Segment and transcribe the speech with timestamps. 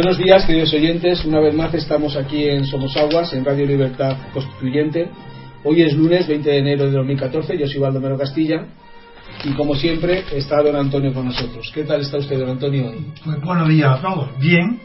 [0.00, 1.24] Buenos días, queridos oyentes.
[1.24, 5.10] Una vez más estamos aquí en Somos Aguas, en Radio Libertad Constituyente.
[5.64, 7.58] Hoy es lunes 20 de enero de 2014.
[7.58, 8.64] Yo soy Baldomero Castilla.
[9.42, 11.68] Y como siempre, está don Antonio con nosotros.
[11.74, 12.92] ¿Qué tal está usted, don Antonio?
[13.24, 14.38] Pues buenos días a todos.
[14.38, 14.78] Bien,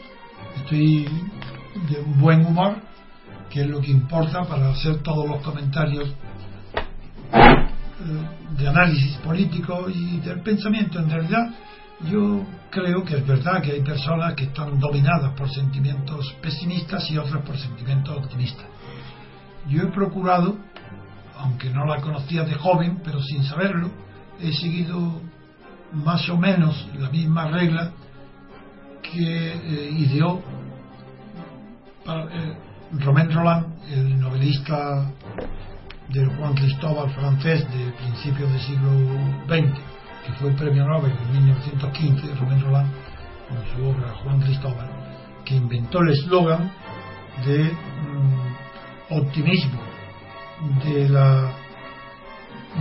[0.56, 2.74] estoy de buen humor,
[3.50, 6.08] que es lo que importa para hacer todos los comentarios
[7.32, 7.56] eh,
[8.58, 10.98] de análisis político y del pensamiento.
[10.98, 11.50] En realidad,
[12.10, 17.18] yo creo que es verdad que hay personas que están dominadas por sentimientos pesimistas y
[17.18, 18.66] otras por sentimientos optimistas.
[19.68, 20.56] Yo he procurado,
[21.38, 23.90] aunque no la conocía de joven, pero sin saberlo,
[24.40, 25.20] he seguido
[25.92, 27.92] más o menos la misma regla
[29.02, 30.42] que eh, ideó
[32.04, 32.56] para, eh,
[32.92, 35.10] Romain Roland, el novelista
[36.08, 38.90] del Juan Cristóbal francés de principios del siglo
[39.48, 39.80] XX,
[40.24, 42.90] que fue premio Nobel en 1915, Romain Roland,
[43.48, 44.88] con su obra Juan Cristóbal,
[45.44, 46.70] que inventó el eslogan
[47.44, 49.80] de mm, optimismo,
[50.84, 51.52] de la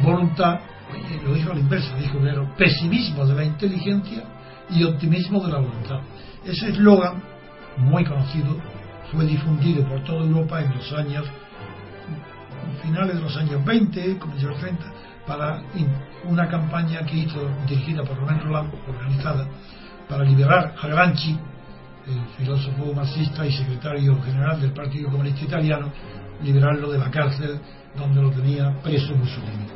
[0.01, 0.59] voluntad,
[1.25, 4.23] lo dijo a la inversa, dijo primero, pesimismo de la inteligencia
[4.69, 5.99] y optimismo de la voluntad.
[6.45, 7.21] Ese eslogan,
[7.77, 8.57] muy conocido,
[9.11, 11.25] fue difundido por toda Europa en los años
[12.81, 14.83] finales de los años 20, comienzos de los 30,
[15.25, 15.61] para
[16.25, 19.47] una campaña que hizo dirigida por Romain Roland, organizada,
[20.07, 21.37] para liberar a Gramsci,
[22.07, 25.91] el filósofo marxista y secretario general del Partido Comunista Italiano,
[26.43, 27.59] liberarlo de la cárcel
[27.95, 29.67] donde lo tenía preso Mussolini.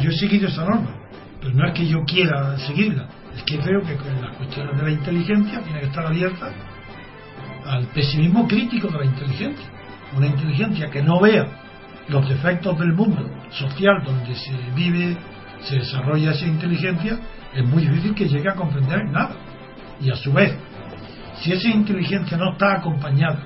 [0.00, 0.90] Yo he seguido esa norma,
[1.40, 4.82] pero no es que yo quiera seguirla, es que creo que con las cuestiones de
[4.82, 6.52] la inteligencia tiene que estar abierta
[7.66, 9.66] al pesimismo crítico de la inteligencia.
[10.16, 11.63] Una inteligencia que no vea
[12.08, 15.16] los defectos del mundo social donde se vive,
[15.62, 17.18] se desarrolla esa inteligencia,
[17.54, 19.36] es muy difícil que llegue a comprender nada.
[20.00, 20.56] Y a su vez,
[21.40, 23.38] si esa inteligencia no está acompañada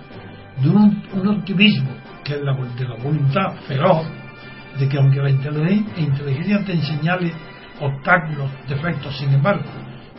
[0.60, 1.90] de un, optimismo
[2.24, 4.06] que es la, de la voluntad feroz,
[4.78, 7.32] de que aunque la inteligencia te enseñale
[7.80, 9.64] obstáculos, defectos, sin embargo,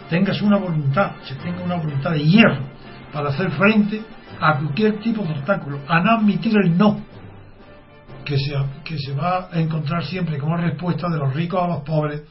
[0.10, 2.64] tengas una voluntad, se tenga una voluntad de hierro
[3.12, 4.02] para hacer frente
[4.40, 7.02] a cualquier tipo de obstáculo, a no admitir el no,
[8.26, 8.54] que se,
[8.84, 12.22] que se va a encontrar siempre como respuesta de los ricos a los pobres,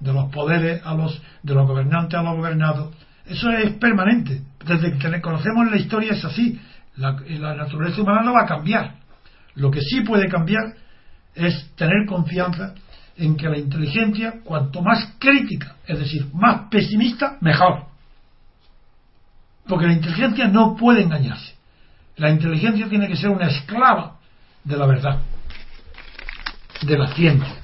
[0.00, 2.94] de los poderes a los, de los gobernantes a los gobernados.
[3.26, 4.42] Eso es permanente.
[4.64, 6.60] Desde que conocemos la historia es así.
[6.96, 8.94] La, la naturaleza humana no va a cambiar.
[9.54, 10.74] Lo que sí puede cambiar
[11.34, 12.74] es tener confianza
[13.16, 17.86] en que la inteligencia, cuanto más crítica, es decir, más pesimista, mejor.
[19.66, 21.54] Porque la inteligencia no puede engañarse.
[22.16, 24.17] La inteligencia tiene que ser una esclava
[24.68, 25.18] de la verdad,
[26.82, 27.54] de la ciencia.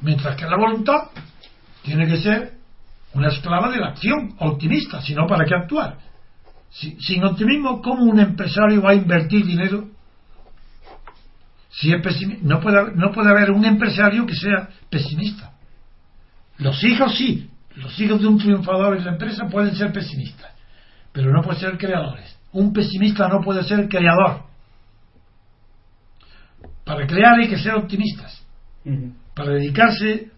[0.00, 1.10] Mientras que la voluntad
[1.82, 2.52] tiene que ser
[3.12, 5.98] una esclava de la acción, optimista, si no, ¿para qué actuar?
[6.70, 9.88] Si, sin optimismo, ¿cómo un empresario va a invertir dinero?
[11.70, 15.52] Si es no puede, no puede haber un empresario que sea pesimista.
[16.56, 20.50] Los hijos sí, los hijos de un triunfador en la empresa pueden ser pesimistas,
[21.12, 22.36] pero no pueden ser creadores.
[22.52, 24.47] Un pesimista no puede ser creador.
[26.88, 28.42] Para crear hay que ser optimistas.
[29.34, 30.30] Para dedicarse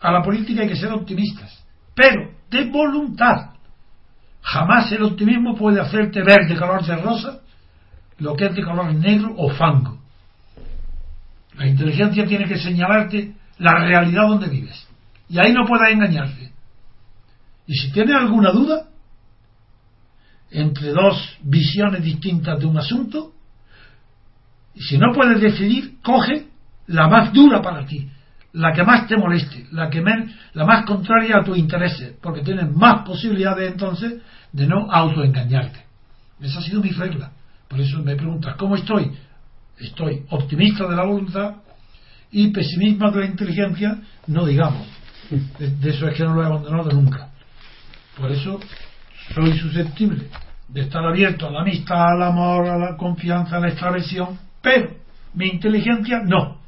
[0.00, 1.64] a la política hay que ser optimistas.
[1.94, 3.52] Pero de voluntad.
[4.42, 7.40] Jamás el optimismo puede hacerte ver de color de rosa
[8.18, 10.00] lo que es de color negro o fango.
[11.54, 14.88] La inteligencia tiene que señalarte la realidad donde vives.
[15.28, 16.50] Y ahí no puedas engañarte.
[17.68, 18.88] Y si tienes alguna duda
[20.50, 23.33] entre dos visiones distintas de un asunto,
[24.74, 26.46] y si no puedes decidir, coge
[26.88, 28.08] la más dura para ti,
[28.52, 30.02] la que más te moleste, la que
[30.52, 34.20] la más contraria a tus intereses, porque tienes más posibilidades entonces
[34.52, 35.84] de no autoengañarte.
[36.40, 37.30] Esa ha sido mi regla.
[37.68, 39.10] Por eso me preguntas, ¿cómo estoy?
[39.78, 41.56] Estoy optimista de la voluntad
[42.30, 44.86] y pesimista de la inteligencia, no digamos.
[45.58, 47.30] De, eso es que no lo he abandonado nunca.
[48.16, 48.60] Por eso
[49.34, 50.28] soy susceptible
[50.68, 54.90] de estar abierto a la amistad, al amor, a la confianza, a la extraversión, pero
[55.34, 56.58] mi inteligencia no.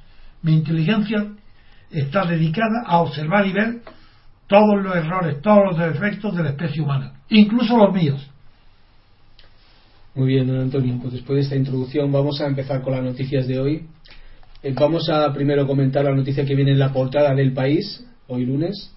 [0.43, 1.27] Mi inteligencia
[1.91, 3.81] está dedicada a observar y ver
[4.47, 8.31] todos los errores, todos los defectos de la especie humana, incluso los míos.
[10.15, 10.99] Muy bien, don Antonio.
[11.01, 13.87] Pues después de esta introducción vamos a empezar con las noticias de hoy.
[14.63, 18.47] Eh, vamos a primero comentar la noticia que viene en la portada del país, hoy
[18.47, 18.95] lunes,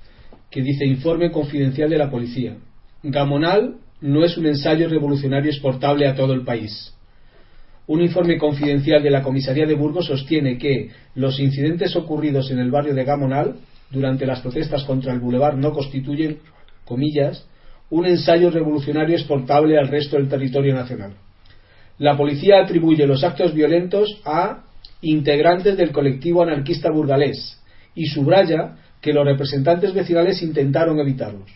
[0.51, 2.57] que dice informe confidencial de la policía.
[3.03, 6.93] Gamonal no es un ensayo revolucionario exportable a todo el país.
[7.89, 12.69] Un informe confidencial de la comisaría de Burgos sostiene que los incidentes ocurridos en el
[12.69, 13.55] barrio de Gamonal
[13.89, 16.37] durante las protestas contra el bulevar no constituyen,
[16.85, 17.47] comillas,
[17.89, 21.13] un ensayo revolucionario exportable al resto del territorio nacional.
[21.97, 24.65] La policía atribuye los actos violentos a
[25.01, 27.59] integrantes del colectivo anarquista burgalés
[27.95, 31.49] y subraya que los representantes vecinales intentaron evitarlos.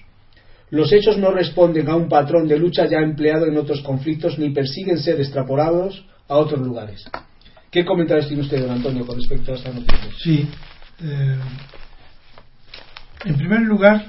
[0.71, 4.49] Los hechos no responden a un patrón de lucha ya empleado en otros conflictos ni
[4.49, 7.03] persiguen ser extrapolados a otros lugares.
[7.71, 10.09] ¿Qué comentarios tiene usted, don Antonio, con respecto a esta noticia?
[10.23, 10.49] Sí.
[11.01, 11.39] Eh,
[13.25, 14.05] en primer lugar,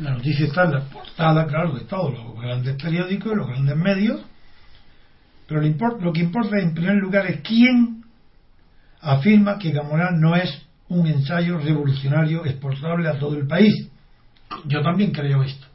[0.00, 4.20] la noticia está en la portada, claro, de todos los grandes periódicos, los grandes medios,
[5.46, 8.04] pero lo, que importa en primer lugar es quién
[9.00, 10.50] afirma que Gamonal no es
[10.88, 13.88] un ensayo revolucionario exportable a todo el país.
[14.64, 15.66] Yo también creo esto,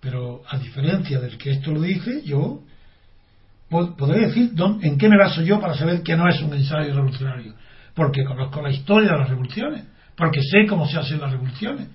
[0.00, 2.62] pero a diferencia del que esto lo dice, yo
[3.68, 7.54] podré decir en qué me baso yo para saber que no es un ensayo revolucionario,
[7.94, 9.84] porque conozco la historia de las revoluciones,
[10.16, 11.88] porque sé cómo se hacen las revoluciones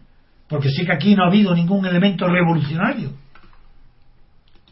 [0.53, 3.11] porque sé que aquí no ha habido ningún elemento revolucionario.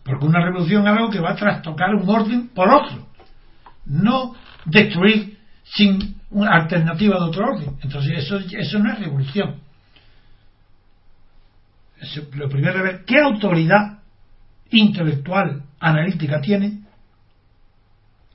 [0.04, 3.08] Porque una revolución es algo que va a trastocar un orden por otro.
[3.86, 7.78] No destruir sin una alternativa de otro orden.
[7.82, 9.60] Entonces eso, eso no es revolución.
[12.34, 14.02] lo primero es ver qué autoridad
[14.70, 16.82] intelectual, analítica tiene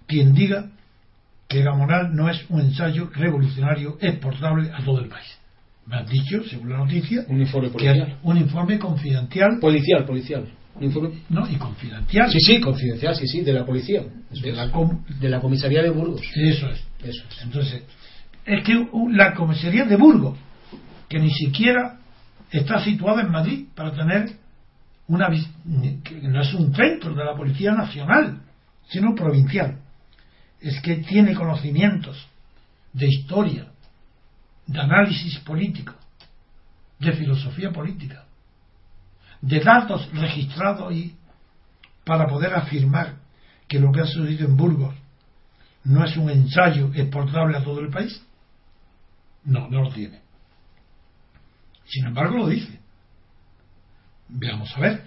[0.06, 0.70] quien diga
[1.49, 5.38] que la moral no es un ensayo revolucionario exportable a todo el país
[5.87, 8.19] me has dicho, según la noticia, un informe policial.
[8.23, 9.58] un informe confidencial.
[9.61, 10.49] Policial, policial.
[10.75, 11.11] Un informe...
[11.29, 12.31] No, y confidencial.
[12.31, 14.03] Sí, sí, confidencial, sí, sí, de la policía.
[14.31, 14.70] De, la,
[15.20, 16.23] de la comisaría de Burgos.
[16.35, 16.85] Eso es.
[17.03, 17.43] Eso es.
[17.43, 17.82] Entonces,
[18.44, 20.37] es que la comisaría de Burgos,
[21.08, 21.99] que ni siquiera
[22.50, 24.31] está situada en Madrid para tener
[25.06, 25.29] una.
[25.31, 28.41] que no es un centro de la Policía Nacional,
[28.88, 29.79] sino provincial.
[30.67, 32.27] Es que tiene conocimientos
[32.93, 33.69] de historia,
[34.67, 35.95] de análisis político,
[36.99, 38.25] de filosofía política,
[39.41, 41.15] de datos registrados y
[42.03, 43.15] para poder afirmar
[43.69, 44.93] que lo que ha sucedido en Burgos
[45.85, 48.20] no es un ensayo exportable a todo el país?
[49.44, 50.20] No, no lo tiene.
[51.85, 52.81] Sin embargo, lo dice.
[54.29, 55.05] Veamos a ver.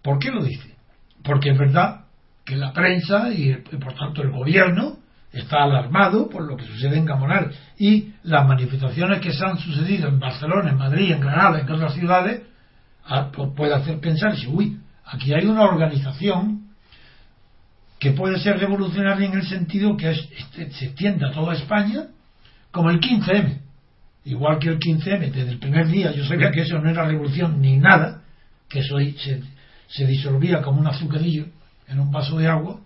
[0.00, 0.76] ¿Por qué lo dice?
[1.24, 2.03] Porque es verdad
[2.44, 4.98] que la prensa y por tanto el gobierno
[5.32, 10.08] está alarmado por lo que sucede en Gamonal y las manifestaciones que se han sucedido
[10.08, 12.42] en Barcelona, en Madrid, en Granada, en otras ciudades,
[13.06, 16.68] ah, pues puede hacer pensar, si, uy, aquí hay una organización
[17.98, 22.08] que puede ser revolucionaria en el sentido que este, se extiende a toda España,
[22.70, 23.60] como el 15M.
[24.26, 27.60] Igual que el 15M, desde el primer día yo sabía que eso no era revolución
[27.60, 28.22] ni nada,
[28.68, 29.42] que eso se,
[29.88, 31.46] se disolvía como un azucarillo
[31.88, 32.80] en un vaso de agua,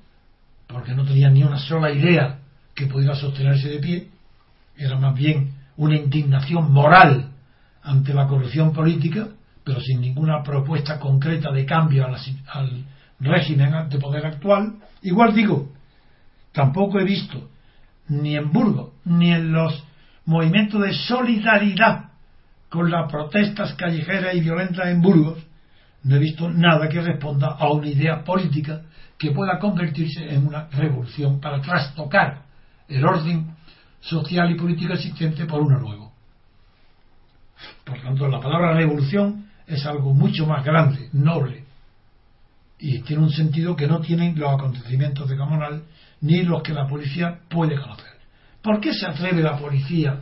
[0.67, 2.39] porque no tenía ni una sola idea
[2.75, 4.09] que pudiera sostenerse de pie,
[4.77, 7.31] era más bien una indignación moral
[7.83, 9.29] ante la corrupción política,
[9.65, 12.85] pero sin ninguna propuesta concreta de cambio al
[13.21, 14.75] régimen de poder actual.
[15.03, 15.73] Igual digo,
[16.53, 17.51] tampoco he visto
[18.09, 19.85] ni en Burgos ni en los
[20.25, 22.11] movimientos de solidaridad
[22.69, 25.39] con las protestas callejeras y violentas en Burgos,
[26.05, 28.83] no he visto nada que responda a una idea política
[29.19, 32.43] que pueda convertirse en una revolución para trastocar
[32.89, 33.57] el orden
[34.01, 36.13] social y político existente por uno nuevo.
[37.85, 41.65] Por tanto, la palabra revolución es algo mucho más grande, noble,
[42.79, 45.83] y tiene un sentido que no tienen los acontecimientos de Comunal
[46.21, 48.19] ni los que la policía puede conocer.
[48.63, 50.21] ¿Por qué se atreve la policía,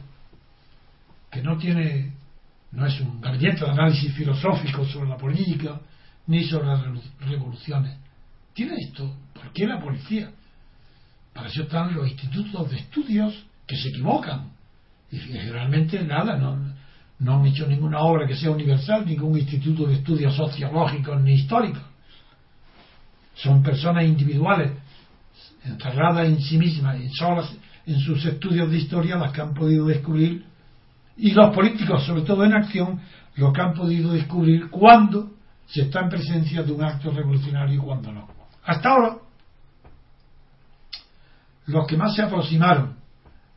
[1.31, 2.13] que no tiene,
[2.77, 5.81] no es un gabinete de análisis filosófico sobre la política,
[6.27, 6.83] ni sobre las
[7.21, 7.97] revoluciones?
[8.53, 10.31] Tiene esto, ¿por qué la policía?
[11.33, 13.35] Para eso están los institutos de estudios
[13.67, 14.51] que se equivocan.
[15.11, 16.75] Y generalmente nada, no,
[17.19, 21.83] no han hecho ninguna obra que sea universal, ningún instituto de estudios sociológicos ni históricos.
[23.37, 24.73] Son personas individuales,
[25.65, 27.51] encerradas en sí mismas y solas
[27.87, 30.45] en sus estudios de historia, las que han podido descubrir,
[31.17, 33.01] y los políticos, sobre todo en acción,
[33.37, 35.33] lo que han podido descubrir cuando
[35.67, 38.29] se está en presencia de un acto revolucionario y cuando no.
[38.65, 39.17] Hasta ahora,
[41.67, 42.97] los que más se aproximaron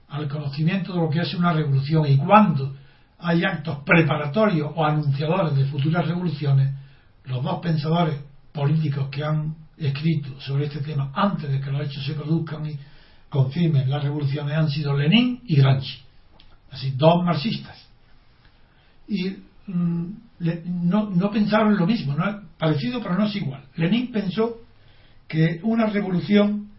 [0.09, 2.75] al conocimiento de lo que es una revolución y cuando
[3.19, 6.73] hay actos preparatorios o anunciadores de futuras revoluciones,
[7.25, 8.19] los dos pensadores
[8.51, 12.77] políticos que han escrito sobre este tema antes de que los hechos se produzcan y
[13.29, 16.01] confirmen las revoluciones han sido Lenin y Gramsci,
[16.71, 17.77] así dos marxistas.
[19.07, 20.05] Y mm,
[20.83, 22.41] no, no, pensaron lo mismo, ¿no?
[22.57, 23.63] parecido pero no es igual.
[23.75, 24.57] Lenin pensó
[25.27, 26.69] que una revolución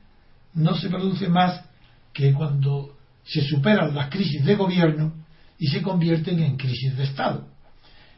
[0.55, 1.65] no se produce más
[2.13, 5.13] que cuando se superan las crisis de gobierno
[5.59, 7.47] y se convierten en crisis de Estado.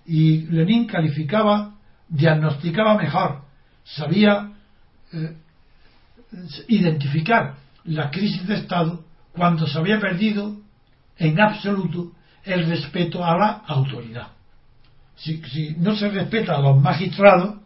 [0.07, 1.75] Y Lenin calificaba,
[2.09, 3.43] diagnosticaba mejor,
[3.85, 4.53] sabía
[5.13, 5.37] eh,
[6.69, 10.62] identificar la crisis de Estado cuando se había perdido
[11.23, 12.13] en absoluto
[12.45, 14.29] el respeto a la autoridad.
[15.15, 15.41] Si,
[15.79, 17.61] no se respeta a los magistrados,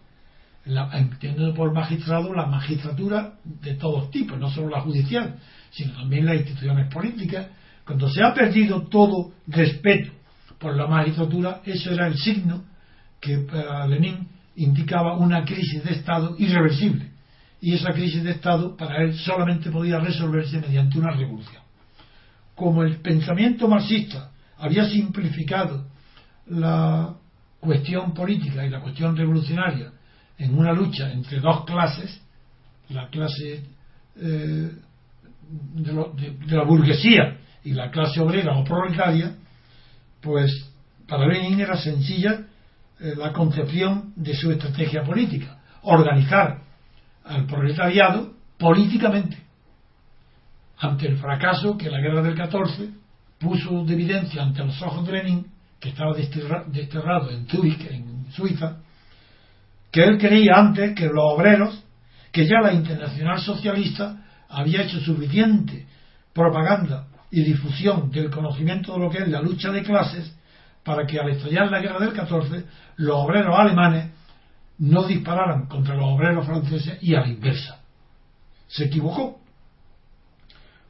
[0.93, 5.37] entiendo por magistrado la magistratura de todos tipos, no solo la judicial,
[5.71, 7.47] sino también las instituciones políticas,
[7.87, 10.13] cuando se ha perdido todo respeto
[10.59, 12.65] por la magistratura, eso era el signo
[13.21, 17.11] que para Lenin indicaba una crisis de Estado irreversible.
[17.61, 21.66] Y esa crisis de Estado para él solamente podía resolverse mediante una revolución.
[22.57, 25.87] Como el pensamiento marxista había simplificado
[26.49, 27.15] la
[27.61, 29.93] cuestión política y la cuestión revolucionaria
[30.39, 32.21] en una lucha entre dos clases,
[32.89, 33.63] la clase
[34.17, 34.73] eh,
[35.75, 39.35] de, la burguesía y la clase obrera o proletaria,
[40.21, 40.51] pues
[41.07, 42.47] para Lenin era sencilla
[43.01, 46.63] eh, la concepción de su estrategia política, organizar
[47.25, 49.46] al proletariado políticamente.
[50.79, 52.91] Ante el fracaso que la guerra del 14
[53.39, 55.47] puso de evidencia ante los ojos de Lenin,
[55.81, 58.79] que estaba desterrado en Zurich, en Suiza,
[59.91, 61.83] que él creía antes que los obreros,
[62.33, 65.87] que ya la internacional socialista había hecho suficiente
[66.33, 70.37] propaganda y difusión del conocimiento de lo que es la lucha de clases
[70.85, 72.65] para que al estallar la guerra del 14
[72.97, 74.11] los obreros alemanes
[74.79, 77.81] no dispararan contra los obreros franceses y a la inversa.
[78.69, 79.41] Se equivocó.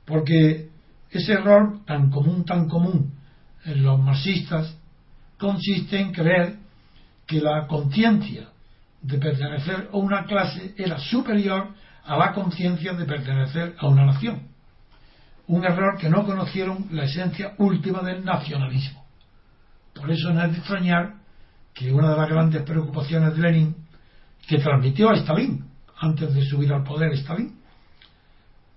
[0.07, 0.69] Porque
[1.11, 3.15] ese error tan común, tan común
[3.65, 4.77] en los marxistas
[5.39, 6.57] consiste en creer
[7.27, 8.49] que la conciencia
[9.03, 11.69] de pertenecer a una clase era superior
[12.05, 14.57] a la conciencia de pertenecer a una nación
[15.49, 19.05] un error que no conocieron la esencia última del nacionalismo.
[19.95, 21.15] Por eso no es de extrañar
[21.73, 23.77] que una de las grandes preocupaciones de Lenin,
[24.49, 25.65] que transmitió a Stalin,
[25.99, 27.59] antes de subir al poder Stalin,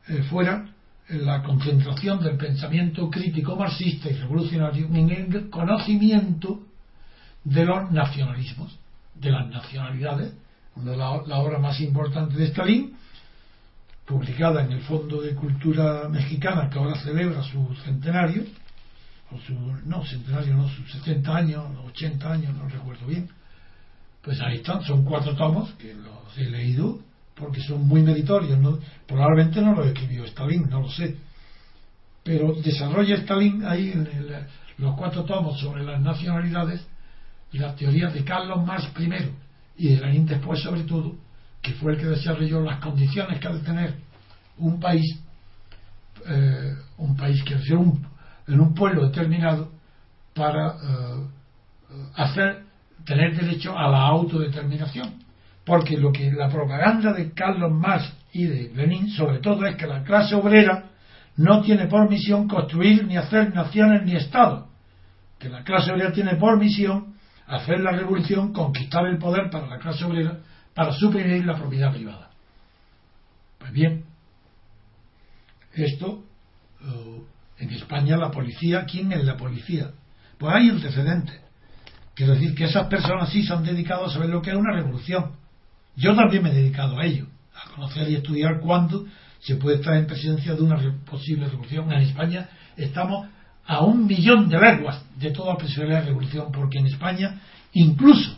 [0.07, 0.65] eh, fuera
[1.09, 6.61] la concentración del pensamiento crítico marxista y revolucionario en el conocimiento
[7.43, 8.77] de los nacionalismos,
[9.15, 10.33] de las nacionalidades,
[10.75, 12.93] una de la obra más importante de Stalin
[14.09, 18.43] publicada en el Fondo de Cultura Mexicana, que ahora celebra su centenario,
[19.31, 19.53] o su,
[19.85, 23.29] no, centenario, no, sus 70 años, 80 años, no recuerdo bien.
[24.23, 26.99] Pues ahí están, son cuatro tomos que los he leído
[27.39, 28.59] porque son muy meritorios.
[28.59, 28.79] ¿no?
[29.07, 31.15] Probablemente no los escribió Stalin, no lo sé.
[32.23, 34.07] Pero desarrolla Stalin ahí en
[34.77, 36.85] los cuatro tomos sobre las nacionalidades
[37.51, 39.31] y las teorías de Carlos Marx primero
[39.77, 41.15] y de Lenin después sobre todo
[41.61, 43.95] que fue el que desarrolló las condiciones que ha de tener
[44.57, 45.19] un país,
[46.25, 48.05] eh, un país que sea un,
[48.47, 49.71] en un pueblo determinado
[50.33, 51.27] para eh,
[52.15, 52.63] hacer
[53.05, 55.28] tener derecho a la autodeterminación.
[55.69, 59.85] Porque lo que la propaganda de Carlos Marx y de Lenin, sobre todo, es que
[59.85, 60.89] la clase obrera
[61.35, 64.67] no tiene por misión construir ni hacer naciones ni estados.
[65.37, 67.13] Que la clase obrera tiene por misión
[67.45, 70.39] hacer la revolución, conquistar el poder para la clase obrera
[70.73, 72.31] para suprimir la propiedad privada.
[73.59, 74.05] Pues bien,
[75.75, 76.23] esto
[76.81, 77.21] eh,
[77.59, 79.91] en España la policía, ¿quién es la policía?
[80.39, 81.39] Pues hay antecedentes.
[82.15, 84.73] Quiero decir que esas personas sí se han dedicado a saber lo que es una
[84.73, 85.37] revolución.
[85.99, 89.05] Yo también me he dedicado a ello, a conocer y estudiar cuándo
[89.39, 91.91] se puede estar en presencia de una posible revolución.
[91.91, 93.27] En España estamos
[93.65, 97.41] a un millón de leguas de toda posibilidad de revolución, porque en España
[97.73, 98.33] incluso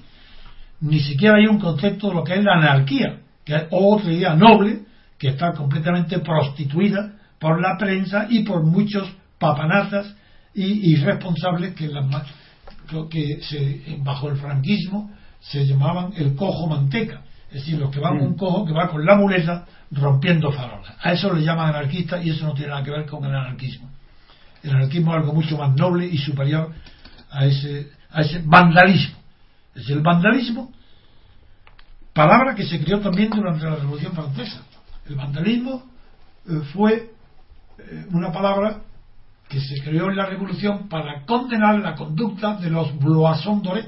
[0.82, 4.36] ni siquiera hay un concepto de lo que es la anarquía, que es otra idea
[4.36, 4.82] noble
[5.20, 10.15] que está completamente prostituida por la prensa y por muchos papanatas
[10.56, 12.06] y irresponsables que, las,
[13.10, 18.22] que se, bajo el franquismo se llamaban el cojo manteca, es decir, los que van
[18.22, 20.96] un cojo que va con la muleta rompiendo farolas.
[21.01, 23.89] A eso le llaman anarquista y eso no tiene nada que ver con el anarquismo.
[24.63, 26.72] El anarquismo es algo mucho más noble y superior
[27.29, 29.17] a ese, a ese vandalismo.
[29.75, 30.72] Es el vandalismo,
[32.13, 34.62] palabra que se creó también durante la Revolución Francesa.
[35.05, 35.84] El vandalismo
[36.48, 37.12] eh, fue
[37.79, 38.81] eh, una palabra
[39.50, 43.88] que se creó en la Revolución para condenar la conducta de los bloisons dorés,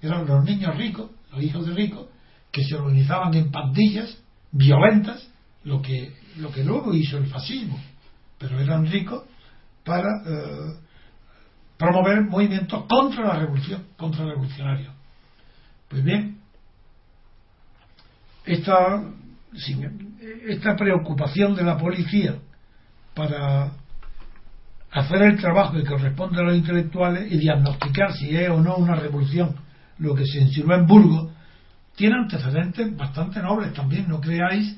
[0.00, 2.06] eran los niños ricos, los hijos de ricos,
[2.52, 4.16] que se organizaban en pandillas
[4.52, 5.26] violentas,
[5.64, 7.80] lo que, lo que luego hizo el fascismo,
[8.38, 9.24] pero eran ricos
[9.84, 10.74] para eh,
[11.78, 14.92] promover movimientos contra la revolución, contra el revolucionario.
[15.88, 16.38] Pues bien,
[18.44, 19.02] esta,
[20.46, 22.36] esta preocupación de la policía
[23.14, 23.72] para
[24.90, 28.94] hacer el trabajo que corresponde a los intelectuales y diagnosticar si es o no una
[28.94, 29.54] revolución
[29.98, 31.31] lo que se insinuó en Burgos,
[31.96, 34.08] tiene antecedentes bastante nobles también.
[34.08, 34.76] No creáis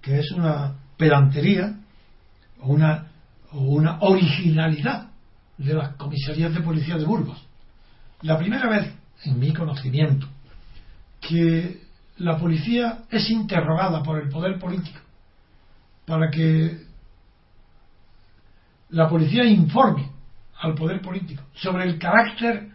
[0.00, 1.74] que es una pedantería
[2.60, 3.08] o una,
[3.52, 5.10] o una originalidad
[5.58, 7.42] de las comisarías de policía de Burgos.
[8.22, 8.92] La primera vez,
[9.24, 10.26] en mi conocimiento,
[11.20, 11.82] que
[12.18, 14.98] la policía es interrogada por el poder político
[16.06, 16.78] para que
[18.90, 20.10] la policía informe
[20.60, 22.70] al poder político sobre el carácter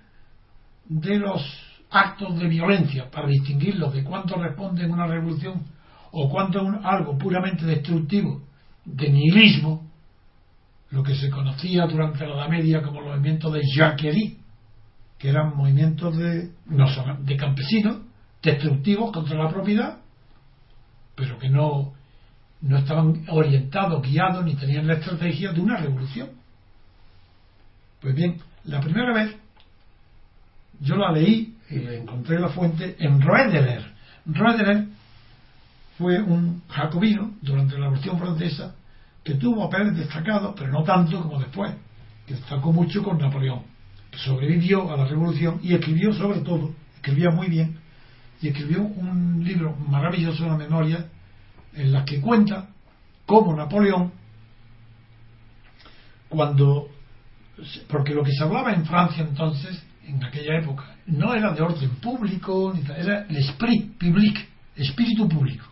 [0.86, 5.64] de los actos de violencia para distinguirlos de cuánto responden a una revolución
[6.12, 8.42] o cuánto es algo puramente destructivo
[8.86, 9.88] de nihilismo,
[10.92, 14.38] lo que se conocía durante la Edad Media como los movimientos de Jacquerie,
[15.18, 16.52] que eran movimientos de,
[17.20, 17.98] de campesinos
[18.42, 20.00] destructivos contra la propiedad,
[21.16, 21.94] pero que no,
[22.62, 26.30] no estaban orientados, guiados, ni tenían la estrategia de una revolución.
[28.02, 29.36] Pues bien, la primera vez
[30.80, 33.84] yo la leí y le encontré la fuente en Roederer.
[34.26, 34.88] Roederer
[35.98, 38.76] fue un jacobino durante la Revolución Francesa
[39.24, 41.74] que tuvo papeles destacados, pero no tanto como después,
[42.26, 43.64] que destacó mucho con Napoleón.
[44.16, 47.78] Sobrevivió a la revolución y escribió sobre todo, escribía muy bien,
[48.42, 51.06] y escribió un libro maravilloso, una memoria,
[51.74, 52.70] en la que cuenta
[53.26, 54.12] cómo Napoleón,
[56.30, 56.88] cuando,
[57.88, 61.90] porque lo que se hablaba en Francia entonces, en aquella época, no era de orden
[62.02, 65.66] público, era el esprit public, espíritu público.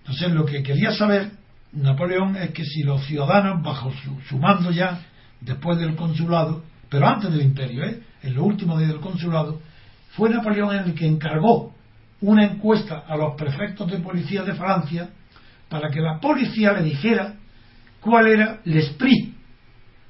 [0.00, 1.30] Entonces lo que quería saber
[1.72, 3.92] Napoleón es que si los ciudadanos, bajo
[4.28, 5.00] su, mando ya,
[5.40, 8.02] después del consulado, pero antes del imperio, ¿eh?
[8.22, 9.60] en los últimos días del consulado,
[10.16, 11.74] fue Napoleón el que encargó
[12.22, 15.10] una encuesta a los prefectos de policía de Francia
[15.68, 17.34] para que la policía le dijera
[18.00, 19.34] cuál era el esprit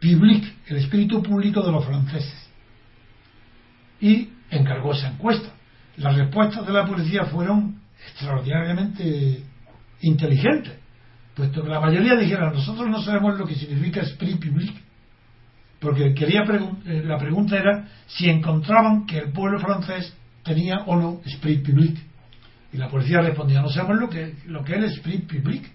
[0.01, 2.40] public, el espíritu público de los franceses.
[4.01, 5.51] Y encargó esa encuesta.
[5.97, 9.43] Las respuestas de la policía fueron extraordinariamente
[10.01, 10.73] inteligentes,
[11.35, 14.75] puesto que la mayoría dijeron nosotros no sabemos lo que significa esprit public
[15.81, 21.21] porque quería eh, la pregunta era si encontraban que el pueblo francés tenía o no
[21.25, 21.99] esprit public.
[22.73, 25.69] Y la policía respondía, no sabemos lo que, lo que es esprit public.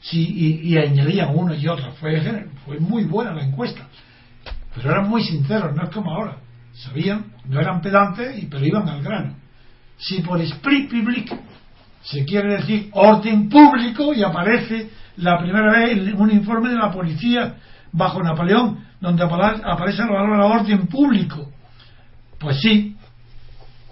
[0.00, 1.90] Sí, y, añadían uno y otro.
[1.94, 2.22] Fue,
[2.64, 3.88] fue muy buena la encuesta.
[4.74, 6.38] Pero eran muy sinceros, no es como ahora.
[6.78, 9.34] Sabían, no eran pedantes, pero iban al grano.
[9.96, 11.34] Si por esprit public
[12.02, 17.56] se quiere decir orden público y aparece la primera vez un informe de la policía
[17.92, 21.50] bajo Napoleón donde aparece la palabra orden público.
[22.38, 22.96] Pues sí,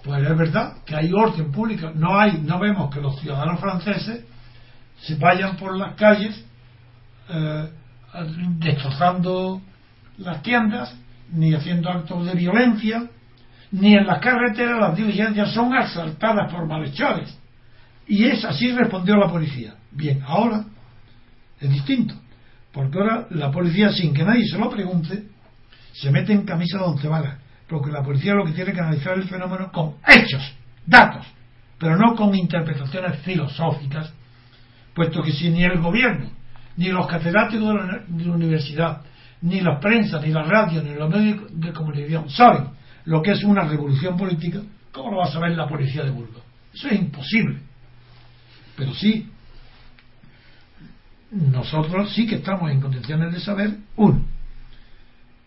[0.05, 1.91] pues es verdad que hay orden público.
[1.95, 4.25] No hay, no vemos que los ciudadanos franceses
[5.01, 6.45] se vayan por las calles
[7.29, 7.71] eh,
[8.59, 9.61] destrozando
[10.19, 10.95] las tiendas,
[11.33, 13.09] ni haciendo actos de violencia,
[13.73, 17.37] ni en las carreteras las diligencias son asaltadas por malhechores.
[18.07, 19.75] Y es así respondió la policía.
[19.91, 20.65] Bien, ahora
[21.61, 22.15] es distinto.
[22.73, 25.25] Porque ahora la policía, sin que nadie se lo pregunte,
[25.93, 27.39] se mete en camisa de once varas.
[27.67, 31.27] Porque la policía lo que tiene que analizar el fenómeno con hechos, datos,
[31.79, 34.13] pero no con interpretaciones filosóficas,
[34.95, 36.31] puesto que si ni el gobierno,
[36.77, 39.03] ni los catedráticos de la, universidad,
[39.43, 43.45] ni la prensa, ni la radio, ni los medios de comunicación saben lo que es
[43.45, 44.61] una revolución política,
[44.93, 46.43] ¿cómo lo va a saber la policía de Burgos?
[46.75, 47.61] Eso es imposible.
[48.77, 49.31] Pero sí,
[51.31, 54.25] nosotros sí que estamos en condiciones de saber, uno,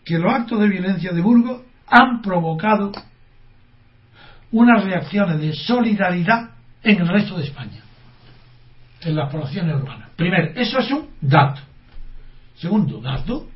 [0.04, 2.92] que los actos de violencia de Burgos han provocado
[4.52, 6.50] unas reacciones de solidaridad
[6.82, 7.82] en el resto de España,
[9.02, 10.10] en las poblaciones urbanas.
[10.16, 11.60] Primero, eso es un dato.
[12.56, 13.48] Segundo dato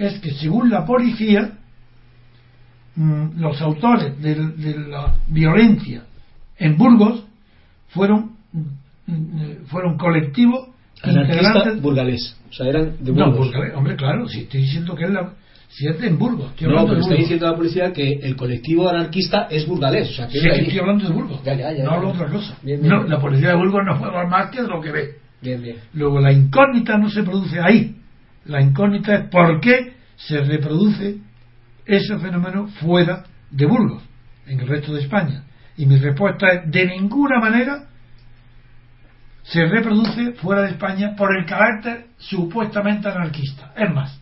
[0.00, 1.58] es que según la policía,
[2.96, 4.34] mm, los autores de,
[4.88, 6.04] la violencia
[6.58, 7.24] en Burgos
[7.88, 8.36] fueron,
[9.06, 10.68] mm, fueron colectivos
[11.04, 12.36] integrantes burgalés.
[12.48, 13.52] O sea, eran de Burgos.
[13.52, 15.34] No, hombre, claro, si estoy diciendo que es la,
[15.68, 16.52] si es de Burgos.
[16.62, 20.10] No, pero está diciendo la policía que el colectivo anarquista es burgalés.
[20.10, 21.44] O sea, que sí, estoy hablando de Burgos.
[21.44, 22.56] Ya, ya, ya, no hablo de otra cosa.
[22.62, 25.10] no, la policía de Burgos no puede hablar más que de lo que ve.
[25.42, 25.76] Bien, bien.
[25.92, 27.96] Luego, la incógnita no se produce ahí.
[28.50, 31.18] La incógnita es por qué se reproduce
[31.86, 34.02] ese fenómeno fuera de Burgos,
[34.44, 35.44] en el resto de España.
[35.76, 37.84] Y mi respuesta es, de ninguna manera
[39.44, 43.72] se reproduce fuera de España por el carácter supuestamente anarquista.
[43.76, 44.20] Es más,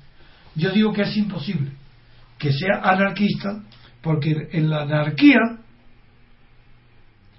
[0.55, 1.71] yo digo que es imposible
[2.37, 3.63] que sea anarquista
[4.03, 5.41] porque en la anarquía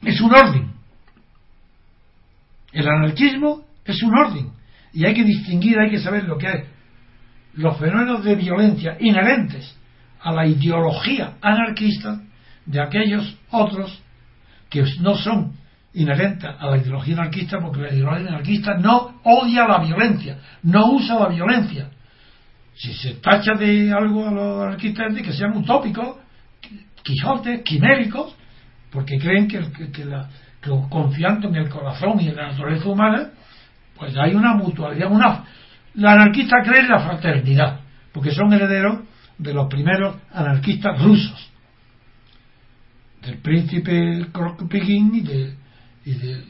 [0.02, 0.72] es un orden.
[2.72, 4.50] El anarquismo es un orden
[4.92, 6.79] y hay que distinguir, hay que saber lo que es
[7.54, 9.76] los fenómenos de violencia inherentes
[10.22, 12.22] a la ideología anarquista
[12.66, 14.02] de aquellos otros
[14.70, 15.54] que no son
[15.94, 21.20] inherentes a la ideología anarquista porque la ideología anarquista no odia la violencia, no usa
[21.20, 21.90] la violencia.
[22.76, 26.18] Si se tacha de algo a los anarquistas de que sean utópicos,
[27.04, 28.36] quijotes, quiméricos,
[28.92, 29.60] porque creen que,
[29.92, 30.30] que, la,
[30.62, 33.30] que confiando en el corazón y en la naturaleza humana,
[33.98, 35.44] pues hay una mutualidad, una
[36.00, 37.82] la anarquista cree en la fraternidad,
[38.14, 39.00] porque son herederos
[39.38, 41.52] de los primeros anarquistas rusos,
[43.22, 45.56] del príncipe Kropotkin y, de,
[46.06, 46.42] y de,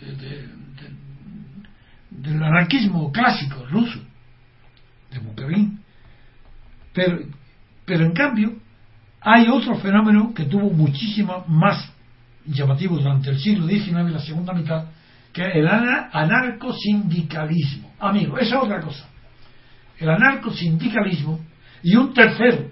[2.12, 4.00] del anarquismo clásico ruso,
[5.12, 5.80] de Bukharin.
[6.94, 7.20] Pero,
[7.86, 8.54] pero en cambio,
[9.22, 11.92] hay otro fenómeno que tuvo muchísimo más
[12.46, 14.86] llamativo durante el siglo XIX y la segunda mitad,
[15.34, 17.92] que es el anarcosindicalismo.
[18.00, 19.09] Amigo, esa es otra cosa
[20.00, 21.40] el anarcosindicalismo,
[21.84, 22.70] y un tercero,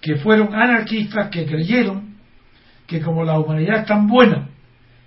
[0.00, 2.14] que fueron anarquistas que creyeron
[2.86, 4.48] que como la humanidad es tan buena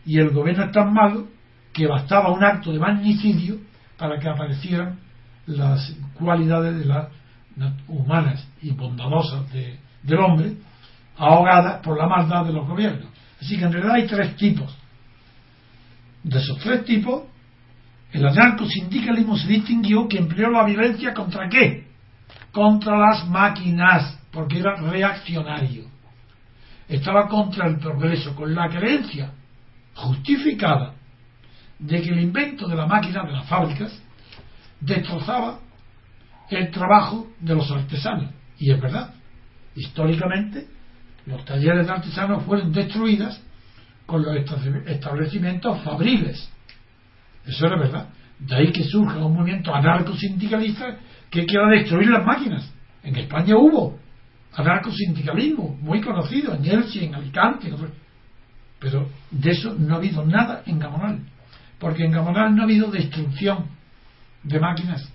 [0.05, 1.27] y el gobierno es tan malo,
[1.73, 3.57] que bastaba un acto de magnicidio
[3.97, 4.99] para que aparecieran
[5.45, 7.09] las cualidades de las
[7.87, 10.53] humanas y bondadosas del hombre,
[11.17, 13.07] ahogadas por la maldad de los gobiernos.
[13.39, 14.75] Así que en realidad hay tres tipos.
[16.23, 17.23] De esos tres tipos,
[18.11, 21.87] el anarcosindicalismo se distinguió que empleó la violencia contra qué?
[22.51, 25.85] Contra las máquinas, porque era reaccionario.
[26.87, 29.33] Estaba contra el progreso, con la creencia
[29.93, 30.93] justificada
[31.79, 34.01] de que el invento de la máquina de las fábricas
[34.79, 35.59] destrozaba
[36.49, 38.31] el trabajo de los artesanos.
[38.57, 39.13] Y es verdad,
[39.75, 40.67] históricamente
[41.25, 43.41] los talleres de artesanos fueron destruidos
[44.05, 44.35] con los
[44.85, 46.49] establecimientos fabriles
[47.47, 48.09] eso era verdad.
[48.39, 50.97] De ahí que surja un movimiento anarcosindicalista
[51.29, 52.71] que quiera destruir las máquinas.
[53.03, 53.97] En España hubo
[54.53, 57.71] anarcosindicalismo muy conocido, en Elche, en Alicante.
[58.79, 61.19] Pero de eso no ha habido nada en Gamonal.
[61.79, 63.65] Porque en Gamonal no ha habido destrucción
[64.43, 65.11] de máquinas.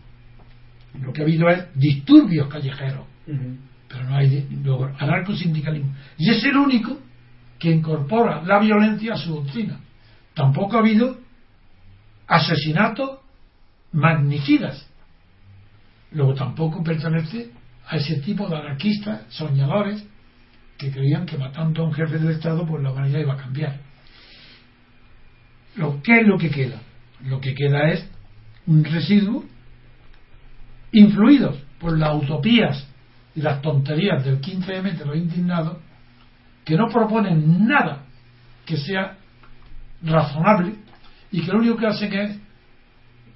[1.01, 3.07] Lo que ha habido es disturbios callejeros.
[3.25, 4.49] Pero no hay
[4.99, 5.95] anarcosindicalismo.
[6.19, 6.99] Y es el único
[7.59, 9.79] que incorpora la violencia a su doctrina.
[10.35, 11.22] Tampoco ha habido
[12.33, 13.19] asesinatos
[13.93, 14.89] magnicidas.
[16.13, 17.51] Luego tampoco pertenece
[17.87, 20.03] a ese tipo de anarquistas, soñadores,
[20.79, 23.81] que creían que matando a un jefe del Estado, pues la humanidad iba a cambiar.
[25.77, 26.81] Lo, ¿Qué es lo que queda?
[27.23, 28.09] Lo que queda es
[28.67, 29.45] un residuo
[30.93, 32.87] influidos por las utopías
[33.35, 35.79] y las tonterías del 15M de los indignados,
[36.65, 38.05] que no proponen nada
[38.65, 39.19] que sea
[40.03, 40.82] razonable
[41.33, 42.39] y que lo único que hacen es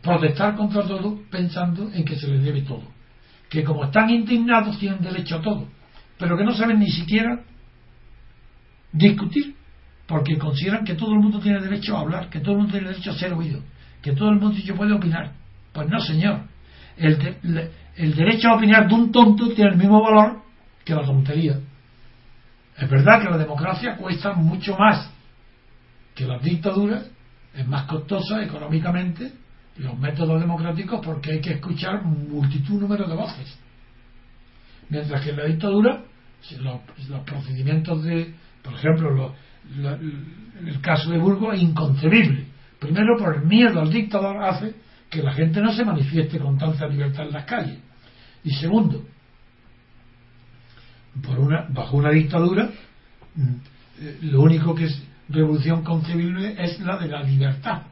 [0.03, 2.85] protestar contra todo pensando en que se les debe todo.
[3.49, 5.67] Que como están indignados tienen derecho a todo,
[6.19, 7.41] pero que no saben ni siquiera
[8.93, 9.57] discutir,
[10.07, 12.89] porque consideran que todo el mundo tiene derecho a hablar, que todo el mundo tiene
[12.89, 13.63] derecho a ser oído,
[14.03, 15.33] que todo el mundo puede opinar.
[15.73, 16.43] Pues no, señor.
[16.97, 17.19] El,
[17.97, 20.43] el derecho a opinar de un tonto tiene el mismo valor
[20.85, 21.59] que la tontería.
[22.77, 25.11] Es verdad que la democracia cuesta mucho más
[26.15, 27.11] que las dictaduras
[27.57, 29.33] es más costosa económicamente
[29.79, 33.59] los métodos democráticos porque hay que escuchar multitud número de voces.
[34.88, 36.05] Mientras que en la dictadura,
[36.61, 39.35] los, procedimientos de, por ejemplo,
[40.64, 42.47] el caso de Burgos es inconcebible.
[42.79, 44.75] Primero, por el miedo al dictador hace
[45.11, 47.79] que la gente no se manifieste con tanta libertad en las calles.
[48.45, 49.05] Y segundo,
[51.23, 52.71] por una, bajo una dictadura,
[53.35, 53.55] mm,
[54.01, 57.83] eh, lo único que es revolución concebible es la de la libertad.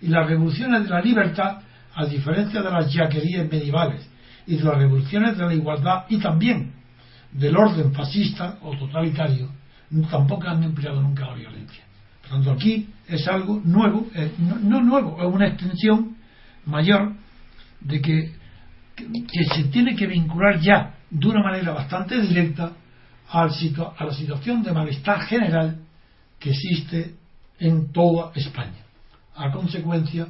[0.00, 1.60] Y las revoluciones de la libertad,
[1.94, 4.08] a diferencia de las yaquerías medievales
[4.46, 6.72] y de las revoluciones de la igualdad y también
[7.32, 9.48] del orden fascista o totalitario,
[10.10, 11.84] tampoco han empleado nunca la violencia.
[12.22, 16.16] Por tanto, aquí es algo nuevo, no, nuevo, es una extensión
[16.66, 17.12] mayor
[17.80, 18.32] de que,
[18.96, 22.72] que, se tiene que vincular ya de una manera bastante directa
[23.30, 25.83] a la situación de malestar general
[26.44, 27.14] que existe
[27.58, 28.84] en toda España,
[29.34, 30.26] a consecuencia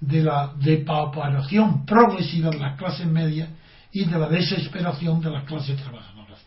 [0.00, 3.48] de la depauperación progresiva de las clases medias
[3.90, 6.40] y de la desesperación de las clases trabajadoras.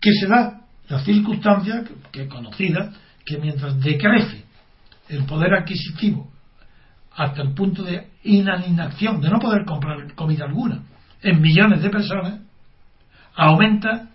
[0.00, 2.94] Que se da la circunstancia, que es conocida,
[3.26, 4.44] que mientras decrece
[5.10, 6.30] el poder adquisitivo
[7.14, 10.82] hasta el punto de inanición, de no poder comprar comida alguna,
[11.20, 12.40] en millones de personas,
[13.34, 14.08] aumenta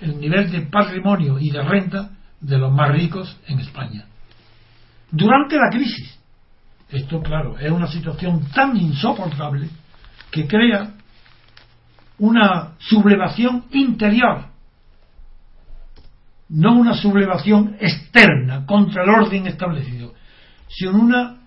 [0.00, 4.06] el nivel de patrimonio y de renta de los más ricos en España.
[5.10, 6.18] Durante la crisis,
[6.88, 9.68] esto claro, es una situación tan insoportable
[10.30, 10.94] que crea
[12.18, 14.46] una sublevación interior,
[16.48, 20.14] no una sublevación externa contra el orden establecido,
[20.68, 21.38] sino una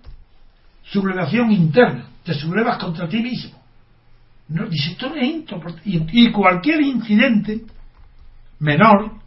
[0.83, 3.61] sublevación interna, te sublevas contra ti mismo.
[4.49, 4.67] No,
[5.85, 7.61] y cualquier incidente
[8.59, 9.22] menor,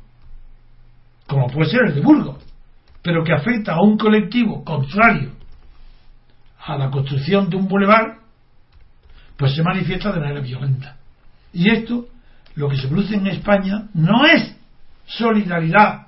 [1.26, 2.44] como puede ser el de Burgos,
[3.02, 5.32] pero que afecta a un colectivo contrario
[6.64, 8.18] a la construcción de un bulevar,
[9.36, 10.96] pues se manifiesta de manera violenta.
[11.52, 12.06] Y esto,
[12.54, 14.56] lo que se produce en España, no es
[15.06, 16.06] solidaridad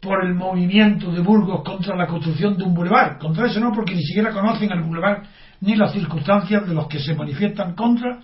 [0.00, 3.18] por el movimiento de Burgos contra la construcción de un bulevar.
[3.18, 5.22] Contra eso no, porque ni siquiera conocen el bulevar
[5.60, 8.20] ni las circunstancias de los que se manifiestan contra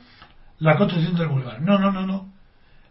[0.58, 1.62] la construcción del bulevar.
[1.62, 2.32] No, no, no, no.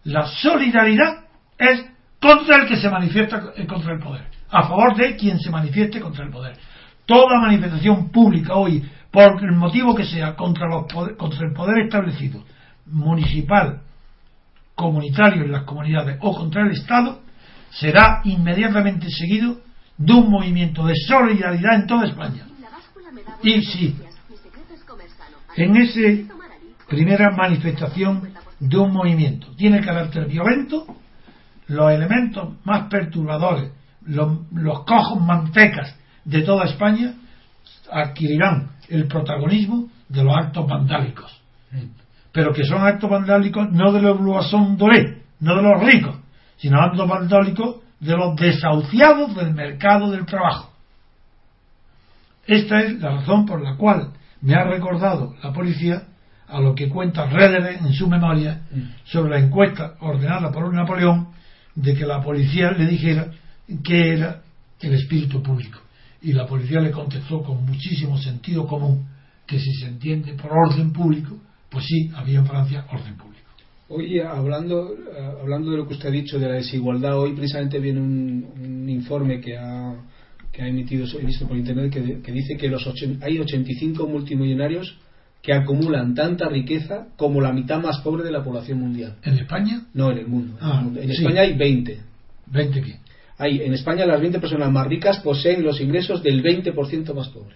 [0.05, 1.25] La solidaridad
[1.57, 1.85] es
[2.19, 6.25] contra el que se manifiesta contra el poder, a favor de quien se manifieste contra
[6.25, 6.57] el poder.
[7.05, 10.85] Toda manifestación pública hoy, por el motivo que sea, contra, los
[11.17, 12.43] contra el poder establecido,
[12.85, 13.81] municipal,
[14.75, 17.21] comunitario en las comunidades o contra el Estado,
[17.71, 19.59] será inmediatamente seguido
[19.97, 22.45] de un movimiento de solidaridad en toda España.
[23.43, 23.97] Y sí,
[25.55, 26.33] en esa
[26.87, 30.85] primera manifestación de un movimiento tiene carácter violento,
[31.69, 33.71] los elementos más perturbadores,
[34.05, 34.39] los,
[34.85, 37.13] cojos mantecas de toda España
[37.91, 41.41] adquirirán el protagonismo de los actos vandálicos.
[42.31, 46.15] Pero que son actos vandálicos no de los Bluasson Doré, no de los ricos,
[46.57, 50.73] sino actos vandálicos de los desahuciados del mercado del trabajo.
[52.47, 56.03] Esta es la razón por la cual me ha recordado la policía
[56.47, 58.61] a lo que cuenta Redere en su memoria
[59.03, 61.38] sobre la encuesta ordenada por Napoleón
[61.75, 63.31] de que la policía le dijera
[63.83, 64.41] que era
[64.81, 65.79] el espíritu público.
[66.21, 69.07] Y la policía le contestó con muchísimo sentido común
[69.45, 71.37] que si se entiende por orden público,
[71.69, 73.39] pues sí, había en Francia orden público.
[73.87, 74.95] Hoy, hablando,
[75.41, 79.41] hablando de lo que usted ha dicho de la desigualdad, hoy precisamente viene un, informe
[79.41, 79.95] que ha,
[80.51, 82.87] que ha emitido, he visto por internet, que, dice que los
[83.21, 84.95] hay 85 multimillonarios
[85.41, 89.15] que acumulan tanta riqueza como la mitad más pobre de la población mundial.
[89.23, 89.83] ¿En España?
[89.93, 90.57] No, en el mundo.
[90.59, 91.99] Ah, en, España hay 20.
[92.51, 92.95] ¿20 qué?
[93.37, 97.55] Hay, en España las 20 personas más ricas poseen los ingresos del 20% más pobre.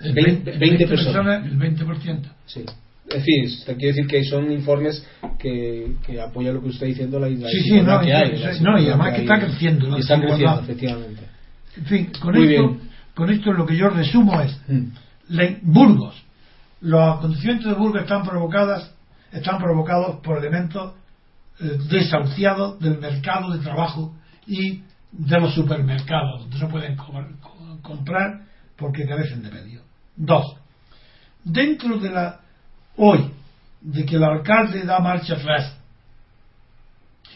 [0.00, 1.44] El 20, personas.
[1.44, 2.20] El 20%.
[2.46, 2.64] Sí.
[3.10, 5.06] En fin, te quiero decir que son informes
[5.38, 8.60] que, que apoyan lo que usted está diciendo, la, sí, sí, no, que hay.
[8.60, 9.96] no, y además que, está creciendo.
[9.96, 11.22] Y está creciendo, efectivamente.
[11.76, 12.76] En fin, con esto,
[13.14, 14.88] con esto lo que yo resumo es, mm.
[15.62, 16.22] Burgos,
[16.80, 18.94] los acontecimientos de Burgos están provocadas
[19.32, 20.94] están provocados por elementos
[21.60, 24.14] eh, desahuciados del mercado de trabajo
[24.46, 26.96] y de los supermercados, donde no pueden
[27.82, 28.42] comprar
[28.76, 29.82] porque carecen de medio.
[30.16, 30.56] Dos,
[31.44, 32.40] dentro de la
[32.96, 33.32] hoy
[33.80, 35.78] de que el alcalde da marcha atrás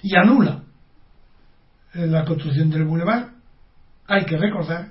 [0.02, 0.62] y anula
[1.94, 3.30] eh, la construcción del bulevar,
[4.06, 4.90] hay que recordar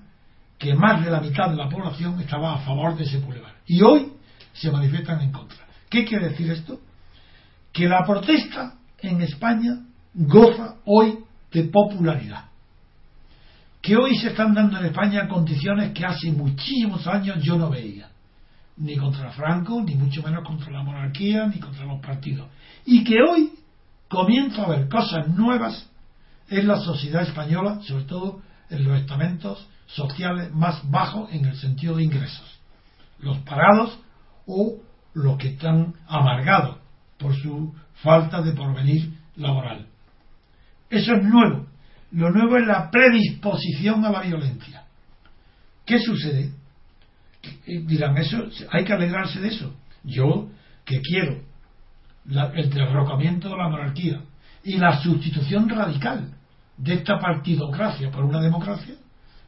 [0.58, 3.56] que más de la mitad de la población estaba a favor de ese bulevar.
[3.66, 4.14] Y hoy
[4.54, 5.66] se manifiestan en contra.
[5.90, 6.80] ¿Qué quiere decir esto?
[7.72, 9.80] Que la protesta en España
[10.14, 11.20] goza hoy
[11.52, 12.46] de popularidad.
[13.82, 18.10] Que hoy se están dando en España condiciones que hace muchísimos años yo no veía.
[18.78, 22.48] Ni contra Franco, ni mucho menos contra la monarquía, ni contra los partidos.
[22.86, 23.52] Y que hoy
[24.08, 25.90] comienza a haber cosas nuevas
[26.48, 31.96] es la sociedad española, sobre todo en los estamentos sociales más bajos en el sentido
[31.96, 32.60] de ingresos.
[33.20, 33.98] Los parados
[34.52, 34.78] o
[35.14, 36.78] los que están amargados
[37.18, 39.88] por su falta de porvenir laboral.
[40.90, 41.68] Eso es nuevo.
[42.12, 44.84] Lo nuevo es la predisposición a la violencia.
[45.86, 46.52] ¿Qué sucede?
[47.66, 48.38] Dirán, eso
[48.72, 49.74] hay que alegrarse de eso.
[50.04, 50.50] Yo,
[50.84, 51.42] que quiero
[52.26, 54.22] el derrocamiento de la monarquía
[54.64, 56.34] y la sustitución radical
[56.78, 58.96] de esta partidocracia por una democracia,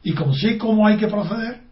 [0.02, 1.63] y como sé cómo hay que proceder,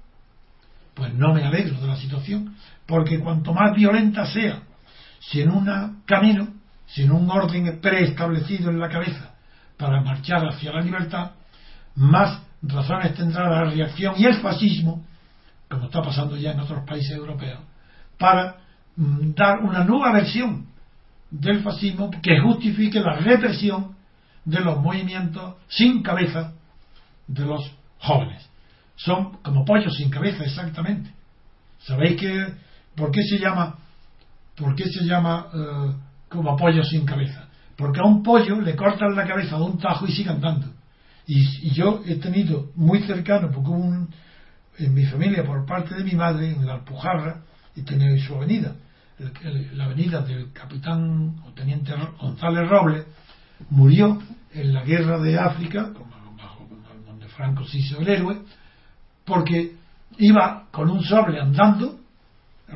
[0.94, 2.54] pues no me alegro de la situación,
[2.86, 4.62] porque cuanto más violenta sea,
[5.20, 6.48] si en un camino,
[6.86, 9.34] sin un orden preestablecido en la cabeza
[9.76, 11.32] para marchar hacia la libertad,
[11.94, 15.04] más razones tendrá la reacción y el fascismo,
[15.68, 17.60] como está pasando ya en otros países europeos,
[18.18, 18.56] para
[18.96, 20.66] mm, dar una nueva versión
[21.30, 23.96] del fascismo que justifique la represión
[24.44, 26.52] de los movimientos sin cabeza
[27.26, 28.51] de los jóvenes.
[29.04, 31.10] Son como pollos sin cabeza, exactamente.
[31.80, 32.54] ¿Sabéis que,
[32.94, 33.76] por qué se llama,
[34.56, 35.92] por qué se llama eh,
[36.28, 37.48] como pollo sin cabeza?
[37.76, 40.68] Porque a un pollo le cortan la cabeza de un tajo y sigue andando.
[41.26, 43.70] Y, yo he tenido muy cercano, porque
[44.84, 47.42] en mi familia, por parte de mi madre, en la Alpujarra,
[47.74, 48.76] y tenía su avenida,
[49.72, 53.06] la avenida del capitán o teniente González Robles,
[53.70, 54.20] murió
[54.52, 55.90] en la guerra de África,
[57.06, 58.42] donde Franco se hizo el héroe,
[59.24, 59.72] porque
[60.18, 61.98] iba con un sable andando,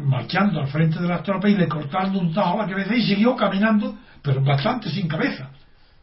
[0.02, 3.02] marchando al frente de las tropas y le cortando un tajo a la cabeza y
[3.02, 5.50] siguió caminando, pero bastante sin cabeza.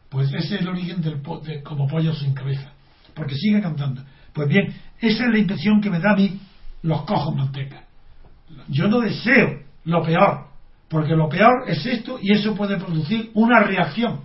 [0.08, 2.70] Pues ese es el origen del de, como pollo sin cabeza,
[3.14, 4.02] porque siguen andando.
[4.32, 6.40] Pues bien, esa es la impresión que me da a mí
[6.82, 7.84] los cojos manteca.
[8.68, 10.46] Yo no deseo lo peor,
[10.88, 14.20] porque lo peor es esto y eso puede producir una reacción.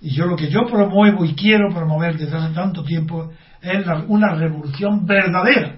[0.00, 3.32] Y yo lo que yo promuevo y quiero promover desde hace tanto tiempo
[3.72, 5.76] es una revolución verdadera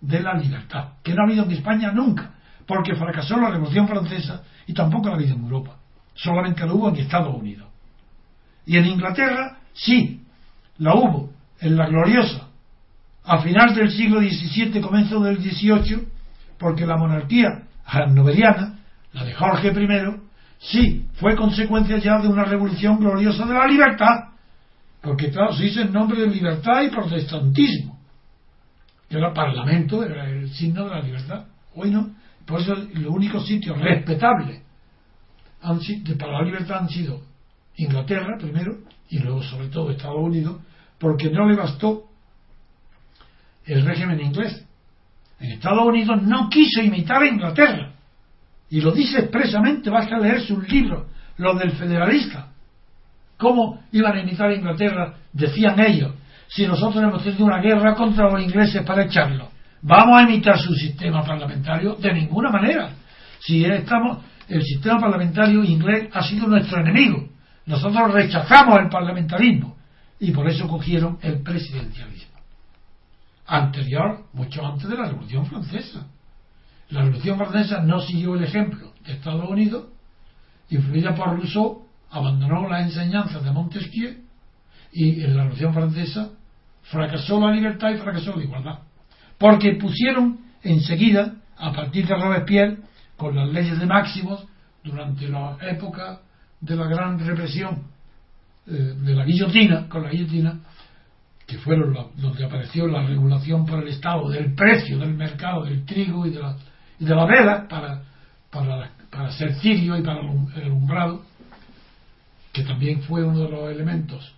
[0.00, 2.34] de la libertad, que no ha habido en España nunca,
[2.66, 5.76] porque fracasó la revolución francesa y tampoco la ha habido en Europa,
[6.14, 7.68] solamente la hubo en Estados Unidos.
[8.66, 10.22] Y en Inglaterra sí,
[10.78, 12.48] la hubo, en la gloriosa,
[13.24, 16.08] a final del siglo XVII, comienzo del XVIII,
[16.58, 18.78] porque la monarquía hanoveriana,
[19.12, 20.20] la de Jorge I,
[20.58, 24.28] sí, fue consecuencia ya de una revolución gloriosa de la libertad,
[25.00, 27.98] porque claro, se hizo en nombre de libertad y protestantismo,
[29.10, 31.46] era el parlamento, era el signo de la libertad.
[31.74, 32.10] Hoy no,
[32.44, 34.62] por eso los únicos sitios respetables
[36.18, 37.20] para la libertad han sido
[37.76, 40.60] Inglaterra primero y luego sobre todo Estados Unidos,
[40.98, 42.04] porque no le bastó
[43.64, 44.64] el régimen inglés.
[45.40, 47.92] En Estados Unidos no quiso imitar a Inglaterra.
[48.70, 51.06] Y lo dice expresamente, basta leer sus libros,
[51.38, 52.52] los del federalista.
[53.38, 55.14] ¿Cómo iban a imitar a Inglaterra?
[55.32, 56.12] Decían ellos,
[56.48, 59.48] si nosotros hemos tenido una guerra contra los ingleses para echarlos,
[59.80, 61.94] ¿vamos a imitar su sistema parlamentario?
[61.94, 62.90] De ninguna manera.
[63.40, 67.28] Si estamos, el sistema parlamentario inglés ha sido nuestro enemigo.
[67.66, 69.76] Nosotros rechazamos el parlamentarismo
[70.18, 72.38] y por eso cogieron el presidencialismo.
[73.46, 76.06] Anterior, mucho antes de la Revolución Francesa.
[76.90, 79.84] La Revolución Francesa no siguió el ejemplo de Estados Unidos,
[80.70, 84.16] influida por Rousseau, abandonó las enseñanzas de Montesquieu
[84.92, 86.30] y en la Revolución Francesa
[86.82, 88.78] fracasó la libertad y fracasó la igualdad.
[89.38, 92.78] Porque pusieron enseguida, a partir de Robespierre,
[93.16, 94.46] con las leyes de máximos,
[94.82, 96.20] durante la época
[96.60, 97.84] de la gran represión
[98.66, 100.60] eh, de la guillotina, con la guillotina,
[101.46, 106.26] que fueron donde apareció la regulación por el Estado del precio del mercado del trigo
[106.26, 106.56] y de la,
[106.98, 108.02] y de la vela para,
[108.50, 111.22] para, para ser cirio y para el alumbrado,
[112.58, 114.34] que también fue uno de los elementos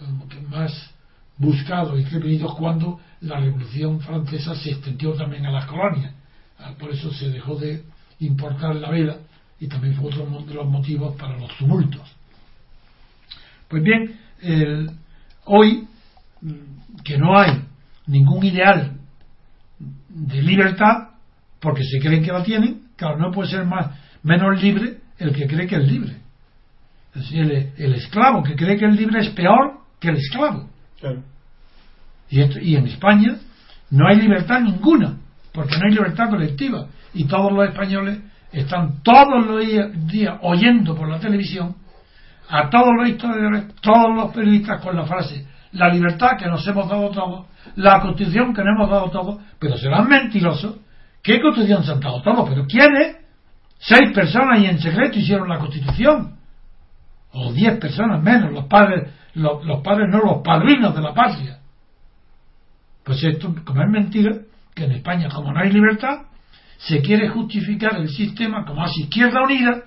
[0.00, 0.72] eh, más
[1.36, 6.14] buscados y repetidos cuando la revolución francesa se extendió también a las colonias.
[6.58, 7.82] Ah, por eso se dejó de
[8.20, 9.16] importar la vela
[9.58, 12.02] y también fue otro de los motivos para los tumultos.
[13.68, 14.16] Pues bien,
[15.44, 15.88] hoy
[17.02, 17.64] que no hay
[18.06, 18.92] ningún ideal
[20.08, 21.08] de libertad,
[21.60, 23.90] porque se creen que la tienen, claro, no puede ser más
[24.22, 26.25] menos libre el que cree que es libre.
[27.16, 30.68] Es decir, el, esclavo que cree que es libre es peor que el esclavo.
[32.28, 33.36] Y, y en España
[33.90, 35.16] no hay libertad ninguna,
[35.52, 36.88] porque no hay libertad colectiva.
[37.14, 38.18] Y todos los españoles
[38.52, 41.74] están todos los días oyendo por la televisión
[42.48, 46.88] a todos los historiadores, todos los periodistas con la frase la libertad que nos hemos
[46.88, 47.46] dado todos,
[47.76, 50.76] la constitución que nos hemos dado todos, pero serán mentirosos.
[51.22, 52.48] ¿Qué constitución se han dado todos?
[52.48, 53.16] ¿Pero quiénes?
[53.78, 56.35] Seis personas y en secreto hicieron la constitución.
[57.36, 61.58] O 10 personas menos, los padres, los, los padres no los padrinos de la patria.
[63.04, 64.36] Pues esto, como es mentira,
[64.74, 66.22] que en España, como no hay libertad,
[66.78, 69.82] se quiere justificar el sistema como hace Izquierda Unida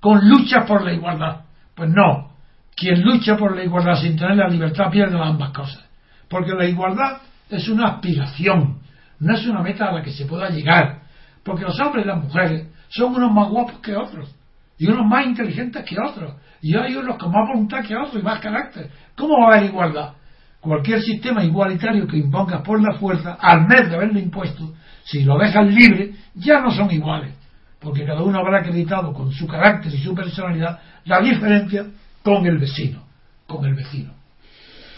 [0.00, 1.44] con lucha por la igualdad.
[1.74, 2.32] Pues no,
[2.76, 5.84] quien lucha por la igualdad sin tener la libertad pierde ambas cosas.
[6.28, 7.18] Porque la igualdad
[7.48, 8.80] es una aspiración,
[9.20, 11.02] no es una meta a la que se pueda llegar.
[11.44, 14.34] Porque los hombres y las mujeres son unos más guapos que otros,
[14.78, 18.24] y unos más inteligentes que otros, y hay unos con más voluntad que otros y
[18.24, 18.90] más carácter.
[19.16, 20.12] ¿Cómo va a haber igualdad?
[20.60, 24.74] Cualquier sistema igualitario que impongas por la fuerza, al mes de haberlo impuesto,
[25.04, 27.34] si lo dejas libre, ya no son iguales,
[27.80, 31.86] porque cada uno habrá acreditado con su carácter y su personalidad la diferencia
[32.22, 33.04] con el vecino,
[33.46, 34.12] con el vecino.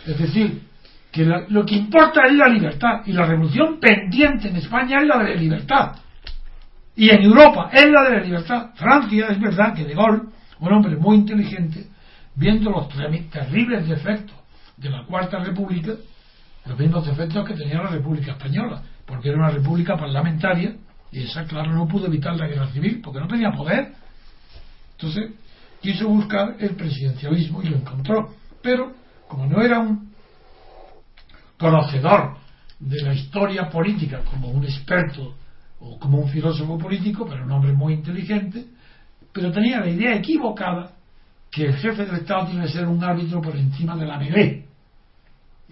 [0.07, 0.63] Es decir,
[1.13, 5.19] que lo que importa es la libertad, y la revolución pendiente en España es la
[5.19, 5.97] de la libertad.
[6.97, 8.71] Y en Europa es la de la libertad.
[8.75, 10.23] Francia es verdad que De Gaulle,
[10.59, 11.87] un hombre muy inteligente,
[12.35, 12.89] viendo los
[13.31, 14.37] terribles defectos
[14.77, 15.93] de la Cuarta República,
[16.67, 20.77] los mismos defectos que tenía la República Española, porque era una república parlamentaria
[21.13, 23.93] y esa, claro, no pudo evitar la guerra civil porque no tenía poder.
[24.93, 25.33] Entonces
[25.81, 28.35] quiso buscar el presidencialismo y lo encontró.
[28.63, 28.93] Pero,
[29.27, 30.13] como no era un
[31.59, 32.37] conocedor
[32.79, 35.35] de la historia política como un experto
[35.81, 38.67] o como un filósofo político, pero un hombre muy inteligente,
[39.33, 40.93] pero tenía la idea equivocada
[41.51, 44.67] que el jefe del Estado tiene que ser un árbitro por encima de la melee.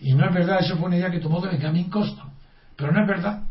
[0.00, 2.24] Y no es verdad, eso fue una idea que tomó de Benjamin Costa.
[2.76, 3.42] Pero no es verdad,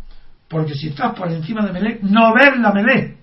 [0.47, 3.17] porque si estás por encima de melee, no ves la melee.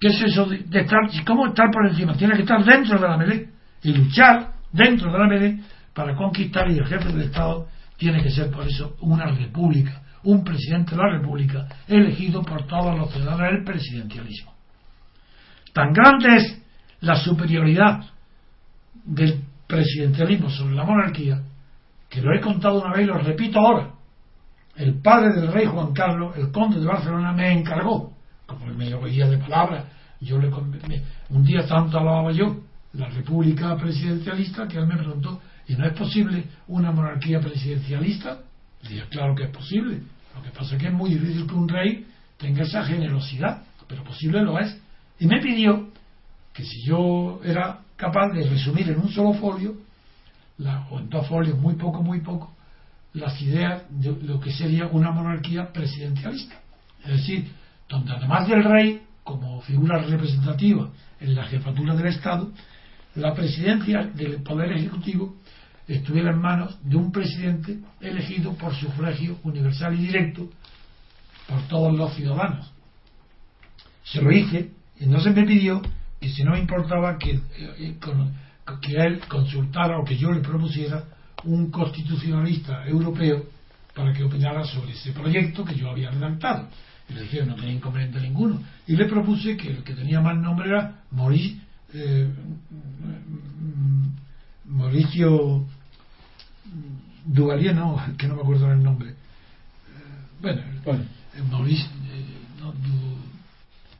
[0.00, 1.00] ¿Qué es eso de, estar?
[1.26, 2.14] ¿Cómo estar por encima?
[2.14, 3.48] Tiene que estar dentro de la melee
[3.82, 5.60] y luchar dentro de la melee
[5.94, 10.44] para conquistar y el jefe del Estado tiene que ser por eso una república, un
[10.44, 14.52] presidente de la república elegido por todos los ciudadanos del presidencialismo.
[15.72, 16.62] Tan grande es
[17.00, 18.04] la superioridad
[19.04, 21.42] del presidencialismo sobre la monarquía
[22.08, 23.90] que lo he contado una vez y lo repito ahora.
[24.76, 28.12] El padre del rey Juan Carlos, el conde de Barcelona, me encargó,
[28.46, 29.84] como me oía de palabras,
[30.20, 30.50] yo le
[31.30, 32.62] un día tanto hablaba yo
[32.92, 35.40] la república presidencialista que él me preguntó
[35.70, 38.40] ¿Y no es posible una monarquía presidencialista?
[38.82, 40.00] Dije, claro que es posible.
[40.34, 42.06] Lo que pasa es que es muy difícil que un rey
[42.38, 44.76] tenga esa generosidad, pero posible lo es.
[45.18, 45.90] Y me pidió
[46.52, 49.76] que si yo era capaz de resumir en un solo folio,
[50.90, 52.54] o en dos folios, muy poco, muy poco,
[53.12, 56.56] las ideas de lo que sería una monarquía presidencialista.
[57.04, 57.50] Es decir,
[57.88, 62.52] donde además del rey, como figura representativa en la jefatura del Estado,
[63.16, 65.36] la presidencia del Poder Ejecutivo
[65.96, 70.48] estuviera en manos de un presidente elegido por sufragio universal y directo
[71.48, 72.72] por todos los ciudadanos.
[74.04, 75.82] Se lo hice y se me pidió
[76.20, 77.96] que si no me importaba que, eh,
[78.80, 81.04] que él consultara o que yo le propusiera
[81.44, 83.46] un constitucionalista europeo
[83.94, 86.68] para que opinara sobre ese proyecto que yo había redactado.
[87.08, 88.62] Y le dije no tenía inconveniente ninguno.
[88.86, 91.58] Y le propuse que el que tenía más nombre era Maurice,
[91.94, 92.28] eh,
[94.66, 95.66] Mauricio
[97.24, 99.14] Duvalier, no, que no me acuerdo el nombre.
[100.40, 101.04] Bueno, bueno.
[101.50, 101.86] Maurice,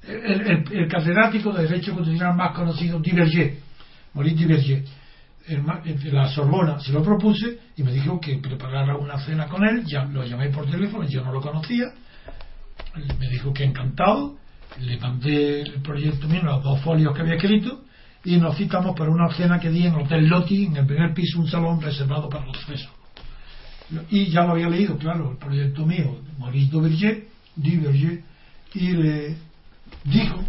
[0.07, 3.59] eh, el, catedrático de Derecho Constitucional más conocido, Diverger,
[4.15, 4.85] Maurice Diverger,
[6.13, 10.05] la Sorbona, se lo propuse y me dijo que preparara una cena con él, ya
[10.05, 11.87] lo llamé por teléfono, yo no lo conocía,
[13.19, 14.37] me dijo que encantado,
[14.81, 17.85] le mandé el proyecto mío, los dos folios que había escrito,
[18.25, 21.15] y nos citamos para una cena que di en el Hotel Loti, en el primer
[21.15, 23.00] piso, un salón reservado para los presos.
[24.11, 27.27] Y ya lo había leído, claro, el proyecto mío, Maurice Duverger,
[27.57, 28.23] Duverger,
[28.75, 29.37] y le
[30.05, 30.45] dijo,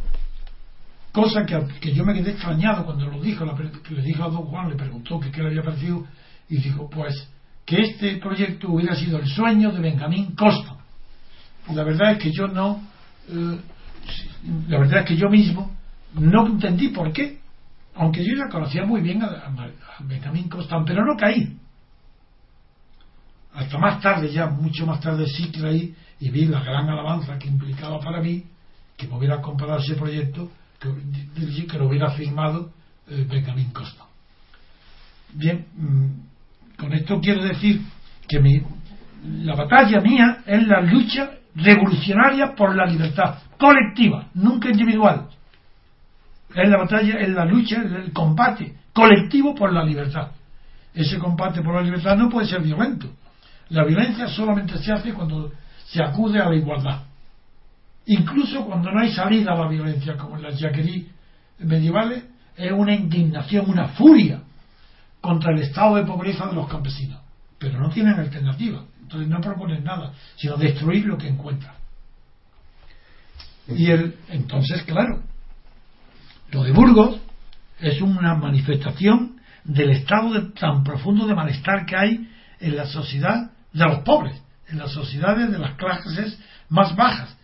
[1.11, 4.69] cosa que, que, yo me quedé extrañado cuando lo dijo, le dijo a don Juan,
[4.69, 6.05] le preguntó que qué le había parecido,
[6.49, 7.27] y dijo, pues,
[7.65, 10.77] que este proyecto hubiera sido el sueño de Benjamín Costa.
[11.73, 12.81] La verdad es que yo no,
[13.29, 13.57] eh,
[14.67, 15.71] la verdad es que yo mismo
[16.13, 17.41] no entendí por qué
[17.95, 19.53] aunque yo ya conocía muy bien a,
[19.99, 21.57] Benjamín Constant, pero no caí.
[23.53, 27.47] Hasta más tarde, ya mucho más tarde, sí creí y vi la gran alabanza que
[27.47, 28.43] implicaba para mí
[28.97, 32.71] que me hubiera comparado ese proyecto que, que lo hubiera firmado
[33.07, 34.09] eh, Benjamín Constant.
[35.33, 37.81] Bien, mm, con esto quiero decir
[38.27, 38.61] que mi,
[39.43, 45.27] la batalla mía es la lucha revolucionaria por la libertad colectiva, nunca individual
[46.55, 50.31] es la batalla, es la lucha, es el combate colectivo por la libertad.
[50.93, 53.07] Ese combate por la libertad no puede ser violento.
[53.71, 55.51] La violencia solamente se hace cuando
[55.85, 57.03] se acude a la igualdad.
[58.05, 61.09] Incluso cuando no hay salida a la violencia, como en las yaquerí
[61.59, 62.25] medievales,
[62.57, 64.41] es una indignación, una furia
[65.21, 67.21] contra el estado de pobreza de los campesinos.
[67.57, 68.83] Pero no tienen alternativa.
[69.03, 71.75] Entonces no proponen nada, sino destruir lo que encuentran.
[73.69, 75.23] Y el, entonces, claro,
[76.51, 77.21] lo de Burgos
[77.79, 83.51] es una manifestación del estado de, tan profundo de malestar que hay en la sociedad
[83.73, 87.37] de los pobres, en las sociedades de las clases más bajas,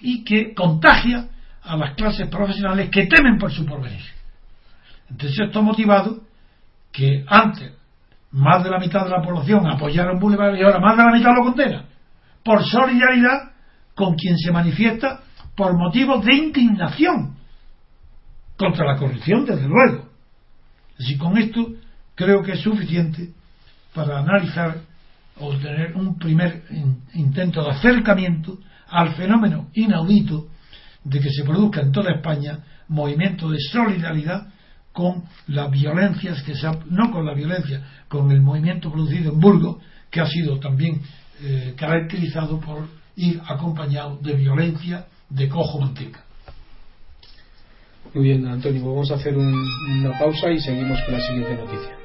[0.00, 1.28] y que contagia
[1.62, 4.02] a las clases profesionales que temen por su porvenir.
[5.08, 6.22] Entonces esto ha motivado
[6.90, 7.72] que antes
[8.32, 11.12] más de la mitad de la población apoyara un Boulevard y ahora más de la
[11.12, 11.84] mitad lo condena,
[12.42, 13.52] por solidaridad
[13.94, 15.20] con quien se manifiesta
[15.54, 17.36] por motivos de indignación
[18.56, 20.08] contra la corrupción, desde luego.
[20.98, 21.68] Así con esto
[22.14, 23.30] creo que es suficiente
[23.94, 24.76] para analizar
[25.38, 26.62] o tener un primer
[27.14, 28.58] intento de acercamiento
[28.88, 30.48] al fenómeno inaudito
[31.04, 32.58] de que se produzca en toda España
[32.88, 34.48] movimiento de solidaridad
[34.92, 39.82] con las violencias que se no con la violencia, con el movimiento producido en Burgos,
[40.10, 41.00] que ha sido también
[41.40, 46.22] eh, caracterizado por ir acompañado de violencia de cojo manteca.
[48.14, 51.96] Muy bien, Antonio, vamos a hacer una pausa y seguimos con la siguiente noticia.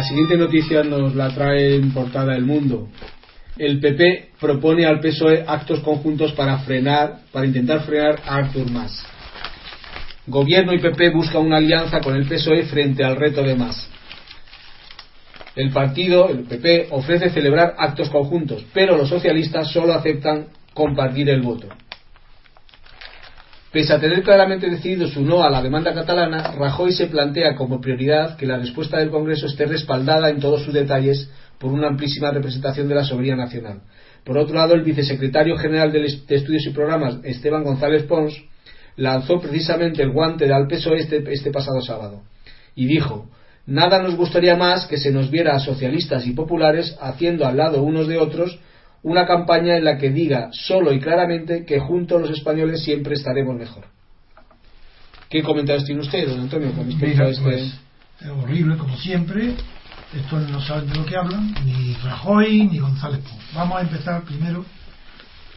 [0.00, 2.88] La siguiente noticia nos la trae en portada El Mundo.
[3.58, 9.04] El PP propone al PSOE actos conjuntos para frenar, para intentar frenar a Artur Mas.
[10.26, 13.90] Gobierno y PP buscan una alianza con el PSOE frente al reto de Mas.
[15.54, 21.42] El partido, el PP, ofrece celebrar actos conjuntos, pero los socialistas solo aceptan compartir el
[21.42, 21.68] voto.
[23.72, 27.80] Pese a tener claramente decidido su no a la demanda catalana, Rajoy se plantea como
[27.80, 32.32] prioridad que la respuesta del Congreso esté respaldada en todos sus detalles por una amplísima
[32.32, 33.82] representación de la soberanía nacional.
[34.24, 38.34] Por otro lado, el vicesecretario general de Estudios y Programas, Esteban González Pons,
[38.96, 42.22] lanzó precisamente el guante al PSOE este, este pasado sábado
[42.74, 43.30] y dijo
[43.66, 47.82] Nada nos gustaría más que se nos viera a socialistas y populares haciendo al lado
[47.82, 48.58] unos de otros
[49.02, 53.56] una campaña en la que diga solo y claramente que juntos los españoles siempre estaremos
[53.56, 53.84] mejor.
[55.28, 57.42] ¿Qué comentarios tiene usted, don Antonio, con respecto a este?
[57.42, 57.80] Pues,
[58.20, 59.54] es horrible, como siempre.
[60.12, 63.44] Estos no saben de lo que hablan, ni Rajoy ni González Pons.
[63.54, 64.64] Vamos a empezar primero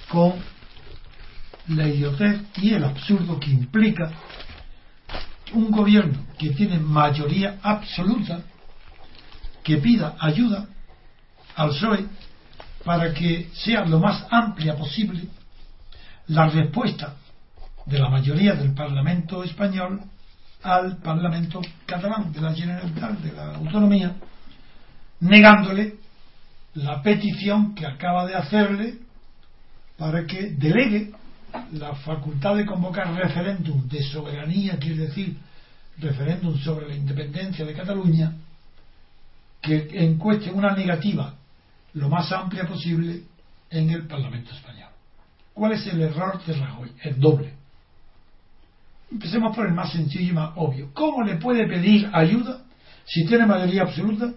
[0.10, 0.34] con
[1.70, 4.12] la idiotez y el absurdo que implica
[5.54, 8.42] un gobierno que tiene mayoría absoluta
[9.64, 10.68] que pida ayuda
[11.56, 12.06] al PSOE
[12.84, 15.24] para que sea lo más amplia posible
[16.28, 17.16] la respuesta
[17.86, 20.02] de la mayoría del Parlamento español
[20.64, 24.16] al Parlamento catalán de la Generalitat, de la Autonomía,
[25.20, 25.96] negándole
[26.76, 29.00] la petición que acaba de hacerle
[29.98, 31.12] para que delegue
[31.74, 35.38] la facultad de convocar referéndum de soberanía, quiere decir
[36.00, 38.34] referéndum sobre la independencia de Cataluña,
[39.62, 41.36] que encueste una negativa
[41.94, 43.24] lo más amplia posible
[43.70, 44.90] en el Parlamento español.
[45.54, 46.92] ¿Cuál es el error de Rajoy?
[47.04, 47.54] Es doble.
[49.12, 50.90] Empecemos por el más sencillo y más obvio.
[50.94, 52.62] ¿Cómo le puede pedir ayuda,
[53.06, 54.34] si tiene mayoría absoluta,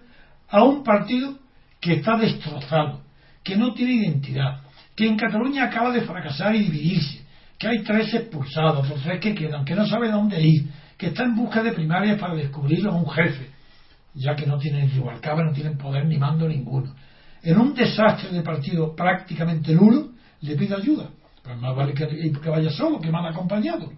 [0.48, 1.38] a un partido
[1.80, 3.00] que está destrozado,
[3.42, 4.60] que no tiene identidad,
[4.94, 7.24] que en Cataluña acaba de fracasar y dividirse,
[7.58, 11.24] que hay tres expulsados, los tres que quedan, que no sabe dónde ir, que está
[11.24, 13.50] en busca de primarias para descubrirlo a un jefe,
[14.14, 16.94] ya que no tienen igual no tienen poder ni mando ninguno,
[17.46, 20.08] en un desastre de partido prácticamente nulo,
[20.40, 21.10] le pide ayuda.
[21.44, 23.92] Pues más vale que, vaya solo que mal acompañado.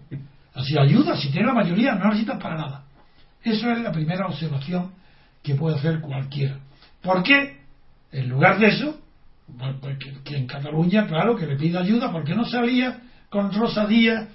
[0.53, 2.83] Así ayuda, si tiene la mayoría, no necesita para nada.
[3.43, 4.91] Eso es la primera observación
[5.41, 6.59] que puede hacer cualquiera.
[7.01, 7.57] ¿Por qué?
[8.11, 8.99] En lugar de eso,
[9.81, 12.99] pues que, en Cataluña, claro, que le pide ayuda, porque no salía
[13.31, 14.27] con Rosa Díaz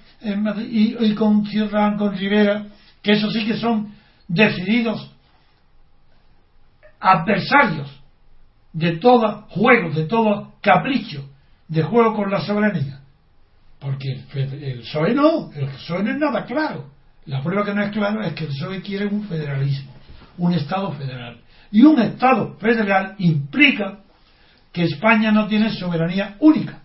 [0.67, 2.65] y, con Ciudadán, con Rivera,
[3.01, 3.93] que eso sí que son
[4.27, 5.09] decididos
[6.99, 7.94] adversarios
[8.75, 11.25] de todo juego, de todo capricho
[11.67, 12.99] de juego con la soberanía.
[13.79, 16.91] Porque el, PSOE no, el PSOE no es nada claro.
[17.25, 19.91] La prueba que no es claro es que el PSOE quiere un federalismo,
[20.37, 21.39] un Estado federal.
[21.71, 23.99] Y un Estado federal implica
[24.73, 26.81] que España no tiene soberanía única,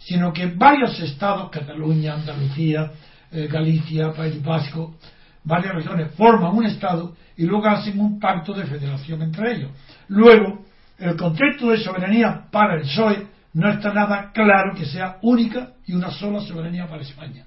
[0.00, 2.90] sino que varios estados, Cataluña, Andalucía,
[3.30, 4.96] eh, Galicia, País Vasco,
[5.44, 9.70] varias regiones, forman un estado y luego hacen un pacto de federación entre ellos.
[10.08, 10.64] Luego,
[10.98, 15.94] el concepto de soberanía para el PSOE no está nada claro que sea única y
[15.94, 17.46] una sola soberanía para España.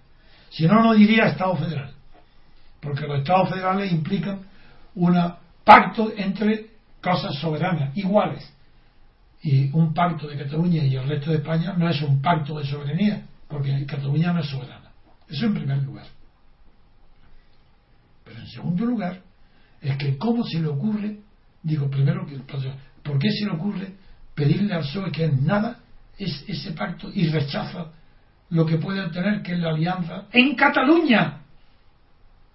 [0.50, 1.92] Si no, no diría Estado federal.
[2.80, 4.40] Porque los Estados federales implican
[4.96, 5.34] un
[5.64, 6.72] pacto entre
[7.02, 8.52] cosas soberanas, iguales.
[9.44, 12.66] Y un pacto de Cataluña y el resto de España no es un pacto de
[12.66, 14.92] soberanía, porque Cataluña no es soberana.
[15.28, 16.06] Eso en primer lugar.
[18.24, 19.22] Pero en segundo lugar,
[19.82, 21.18] es que cómo se le ocurre,
[21.64, 22.26] digo, primero,
[23.04, 23.94] ¿por qué se le ocurre
[24.36, 25.80] pedirle al PSOE que es nada
[26.18, 27.88] es ese pacto y rechaza
[28.50, 31.40] lo que puede tener que es la alianza en Cataluña?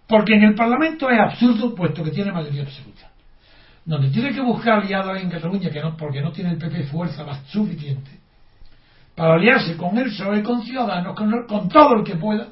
[0.06, 3.10] Porque en el Parlamento es absurdo, puesto que tiene mayoría absoluta.
[3.84, 7.24] Donde tiene que buscar aliados en Cataluña, que no, porque no tiene el PP fuerza
[7.46, 8.10] suficiente,
[9.14, 12.48] para aliarse con el PSOE, con Ciudadanos, con todo el que pueda,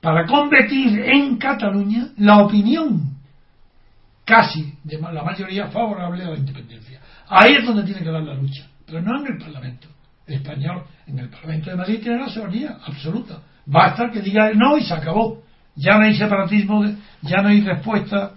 [0.00, 3.15] para competir en Cataluña la opinión
[4.26, 7.00] casi de la mayoría favorable a la independencia.
[7.28, 9.88] Ahí es donde tiene que dar la lucha, pero no en el Parlamento
[10.26, 10.84] español.
[11.06, 13.40] En el Parlamento de Madrid tiene la soberanía absoluta.
[13.64, 15.42] Basta que diga no y se acabó.
[15.76, 16.84] Ya no hay separatismo,
[17.22, 18.32] ya no hay respuesta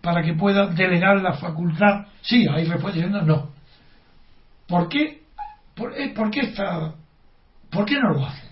[0.00, 2.06] para que pueda delegar la facultad.
[2.20, 3.50] Sí, hay respuesta diciendo no.
[4.68, 5.22] ¿Por qué?
[5.74, 6.94] ¿Por, eh, ¿Por qué está?
[7.70, 8.46] ¿Por qué no lo hace?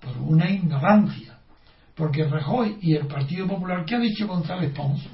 [0.00, 1.38] Por una ignorancia.
[1.94, 5.06] Porque Rajoy y el Partido Popular, ¿qué ha dicho González Pons?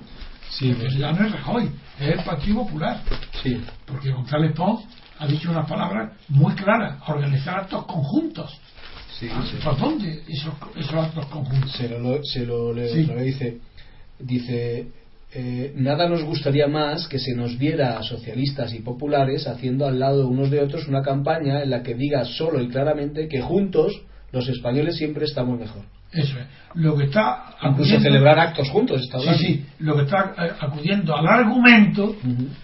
[0.50, 3.00] Sí, pues ya no es Rajoy, es el Partido Popular.
[3.42, 3.60] Sí.
[3.86, 4.84] Porque González Pons
[5.18, 8.58] ha dicho unas palabras muy claras, organizar actos conjuntos.
[9.18, 11.72] Sí, ah, ¿Por dónde esos, esos, actos conjuntos?
[11.72, 13.58] Se lo, se lo dice,
[14.18, 14.88] dice
[15.32, 20.00] eh, nada nos gustaría más que se nos viera a socialistas y populares haciendo al
[20.00, 23.40] lado de unos de otros una campaña en la que diga solo y claramente que
[23.40, 25.84] juntos los españoles siempre estamos mejor.
[26.12, 26.46] Eso es.
[26.74, 29.66] Lo que está incluso celebrar actos juntos está Sí, sí.
[29.78, 32.16] Lo que está eh, acudiendo al argumento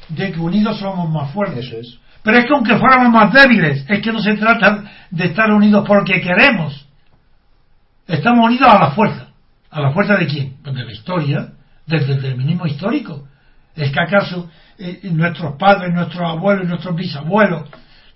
[0.08, 1.66] de que unidos somos más fuertes.
[1.66, 1.98] Eso es.
[2.22, 5.84] Pero es que aunque fuéramos más débiles, es que no se trata de estar unidos
[5.86, 6.86] porque queremos.
[8.08, 9.28] Estamos unidos a la fuerza.
[9.70, 10.56] ¿A la fuerza de quién?
[10.62, 11.52] Pues de la historia,
[11.86, 13.28] del determinismo histórico.
[13.76, 17.68] ¿Es que acaso eh, nuestros padres, nuestros abuelos y nuestros bisabuelos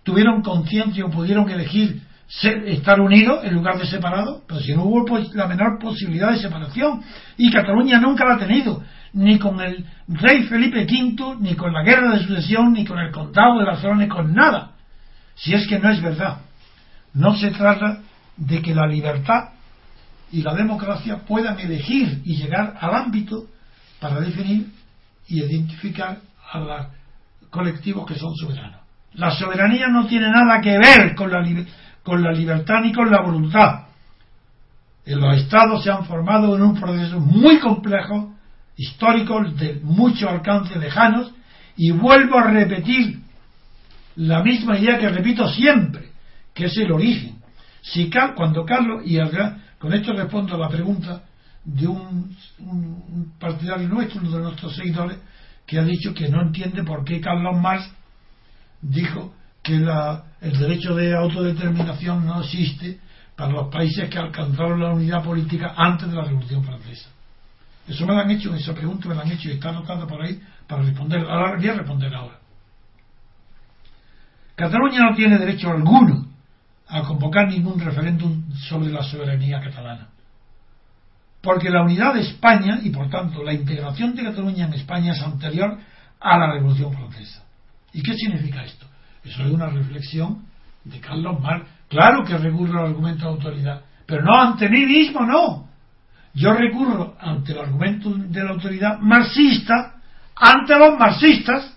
[0.02, 4.42] tuvieron conciencia o pudieron elegir estar unidos en lugar de separados?
[4.46, 7.02] Pero si no hubo pues, la menor posibilidad de separación.
[7.36, 11.82] Y Cataluña nunca la ha tenido, ni con el rey Felipe V, ni con la
[11.82, 14.72] guerra de sucesión, ni con el condado de Barcelona, ni con nada.
[15.34, 16.38] Si es que no es verdad.
[17.14, 18.00] No se trata
[18.36, 19.50] de que la libertad
[20.30, 23.46] y la democracia puedan elegir y llegar al ámbito
[23.98, 24.68] para definir
[25.26, 26.18] y identificar
[26.52, 26.86] a los
[27.50, 28.80] colectivos que son soberanos.
[29.14, 31.42] La soberanía no tiene nada que ver con la,
[32.02, 33.86] con la libertad ni con la voluntad.
[35.06, 38.34] Los estados se han formado en un proceso muy complejo,
[38.76, 41.32] histórico, de mucho alcance lejanos,
[41.76, 43.20] y vuelvo a repetir
[44.16, 46.10] la misma idea que repito siempre,
[46.54, 47.40] que es el origen.
[47.82, 49.18] Si cuando Carlos, y
[49.78, 51.22] con esto respondo a la pregunta
[51.64, 52.36] de un,
[53.38, 55.18] partidario nuestro, uno de nuestros seguidores,
[55.66, 57.90] que ha dicho que no entiende por qué Carlos Marx
[58.82, 59.78] dijo que
[60.40, 62.98] el derecho de autodeterminación no existe
[63.36, 67.08] para los países que alcanzaron la unidad política antes de la Revolución Francesa.
[67.86, 70.22] Eso me lo han hecho, esa pregunta me la han hecho y está anotando por
[70.22, 71.20] ahí para responder.
[71.20, 72.38] Ahora voy a responder ahora.
[74.54, 76.26] Cataluña no tiene derecho alguno
[76.86, 80.08] a convocar ningún referéndum sobre la soberanía catalana.
[81.40, 85.22] Porque la unidad de España y por tanto la integración de Cataluña en España es
[85.22, 85.78] anterior
[86.20, 87.42] a la Revolución Francesa.
[87.92, 88.89] ¿Y qué significa esto?
[89.24, 90.44] Eso es una reflexión
[90.84, 91.66] de Carlos Marx.
[91.88, 95.68] Claro que recurro al argumento de autoridad, pero no ante mí mismo, no.
[96.34, 99.96] Yo recurro ante el argumento de la autoridad marxista,
[100.36, 101.76] ante los marxistas,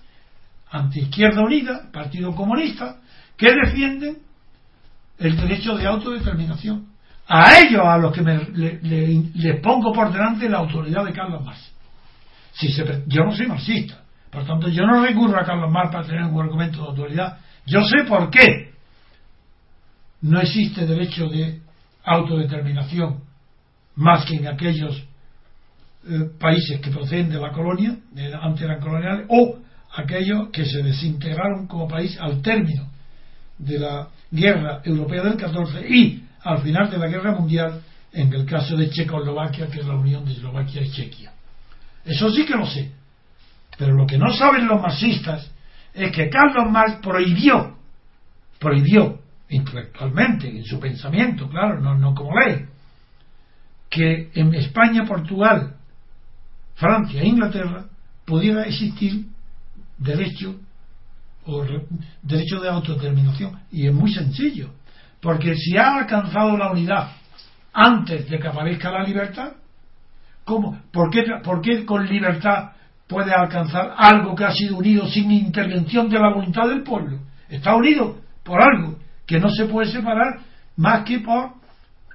[0.71, 2.97] ante Izquierda Unida, Partido Comunista,
[3.35, 4.19] que defienden
[5.17, 6.87] el derecho de autodeterminación.
[7.27, 11.71] A ellos a los que les pongo por delante la autoridad de Carlos Marx.
[12.53, 12.67] Si
[13.07, 14.02] yo no soy marxista,
[14.33, 17.37] por tanto, yo no recurro a Carlos Marx para tener un argumento de autoridad.
[17.67, 18.71] Yo sé por qué
[20.21, 21.61] no existe derecho de
[22.03, 23.21] autodeterminación
[23.95, 24.97] más que en aquellos
[26.09, 29.59] eh, países que proceden de la colonia, de, antes eran coloniales, o
[29.95, 32.89] aquellos que se desintegraron como país al término
[33.59, 37.81] de la guerra europea del 14 y al final de la guerra mundial
[38.11, 41.31] en el caso de Checoslovaquia, que es la unión de Eslovaquia y Chequia.
[42.03, 42.91] Eso sí que lo sé.
[43.77, 45.51] Pero lo que no saben los marxistas
[45.93, 47.77] es que Carlos Marx prohibió,
[48.59, 49.19] prohibió
[49.49, 52.65] intelectualmente, en su pensamiento, claro, no, como ley,
[53.89, 55.75] que en España, Portugal,
[56.75, 57.85] Francia e Inglaterra
[58.25, 59.27] pudiera existir
[59.97, 60.55] derecho
[61.45, 61.63] o
[62.23, 63.59] derecho de autodeterminación.
[63.71, 64.71] Y es muy sencillo,
[65.21, 67.11] porque si ha alcanzado la unidad
[67.71, 69.53] antes de que aparezca la libertad,
[70.43, 70.81] ¿cómo?
[70.91, 72.71] ¿Por qué, ¿Por qué con libertad
[73.07, 77.19] puede alcanzar algo que ha sido unido sin intervención de la voluntad del pueblo?
[77.49, 80.39] Está unido por algo que no se puede separar
[80.75, 81.63] más que por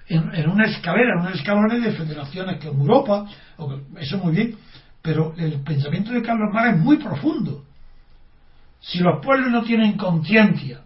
[0.09, 3.27] en, una escalera, en unos escalones de federaciones que en Europa,
[3.99, 4.57] eso muy bien,
[5.03, 7.65] pero el pensamiento de Carlos Marx es muy profundo.
[8.81, 10.81] Si los pueblos no tienen conciencia,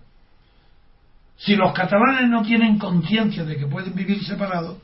[1.36, 4.78] si los catalanes no tienen conciencia de que pueden vivir separados,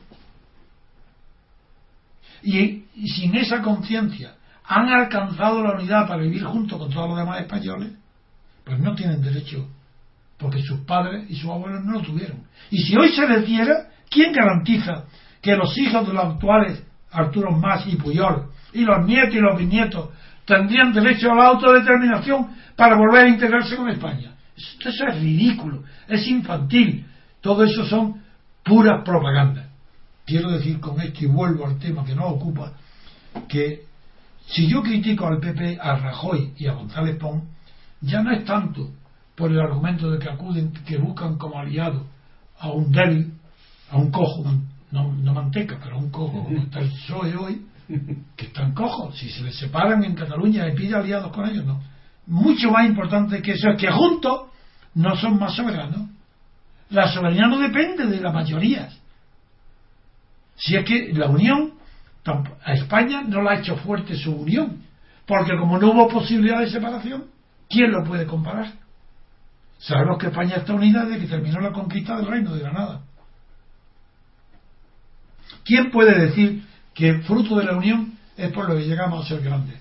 [2.42, 4.37] y, y sin esa conciencia
[4.68, 7.92] han alcanzado la unidad para vivir junto con todos los demás españoles,
[8.64, 9.66] pues no tienen derecho,
[10.36, 12.42] porque sus padres y sus abuelos no lo tuvieron.
[12.70, 15.04] Y si hoy se les diera, ¿quién garantiza
[15.40, 19.58] que los hijos de los actuales Arturo Más y Puyol y los nietos y los
[19.58, 20.10] bisnietos
[20.44, 24.34] tendrían derecho a la autodeterminación para volver a integrarse con España?
[24.54, 27.06] Esto es ridículo, es infantil.
[27.40, 28.22] Todo eso son
[28.62, 29.66] puras propagandas.
[30.26, 32.72] Quiero decir con esto, y vuelvo al tema que nos ocupa,
[33.48, 33.87] que
[34.48, 37.44] si yo critico al PP, a Rajoy y a González Pons,
[38.00, 38.90] ya no es tanto
[39.34, 42.06] por el argumento de que acuden, que buscan como aliado
[42.58, 43.34] a un débil,
[43.90, 44.44] a un cojo,
[44.90, 47.66] no, manteca, pero a un cojo como está el PSOE hoy,
[48.36, 49.16] que están cojos.
[49.18, 51.80] Si se les separan en Cataluña y pide aliados con ellos, no.
[52.26, 54.48] Mucho más importante que eso es que juntos
[54.94, 56.08] no son más soberanos.
[56.90, 58.98] La soberanía no depende de las mayorías.
[60.56, 61.67] Si es que la unión,
[62.24, 64.82] a España no la ha hecho fuerte su unión,
[65.26, 67.26] porque como no hubo posibilidad de separación,
[67.68, 68.72] ¿quién lo puede comparar?
[69.78, 73.00] Sabemos que España está unida desde que terminó la conquista del reino de Granada.
[75.64, 76.64] ¿Quién puede decir
[76.94, 79.78] que fruto de la unión es por lo que llegamos a ser grandes?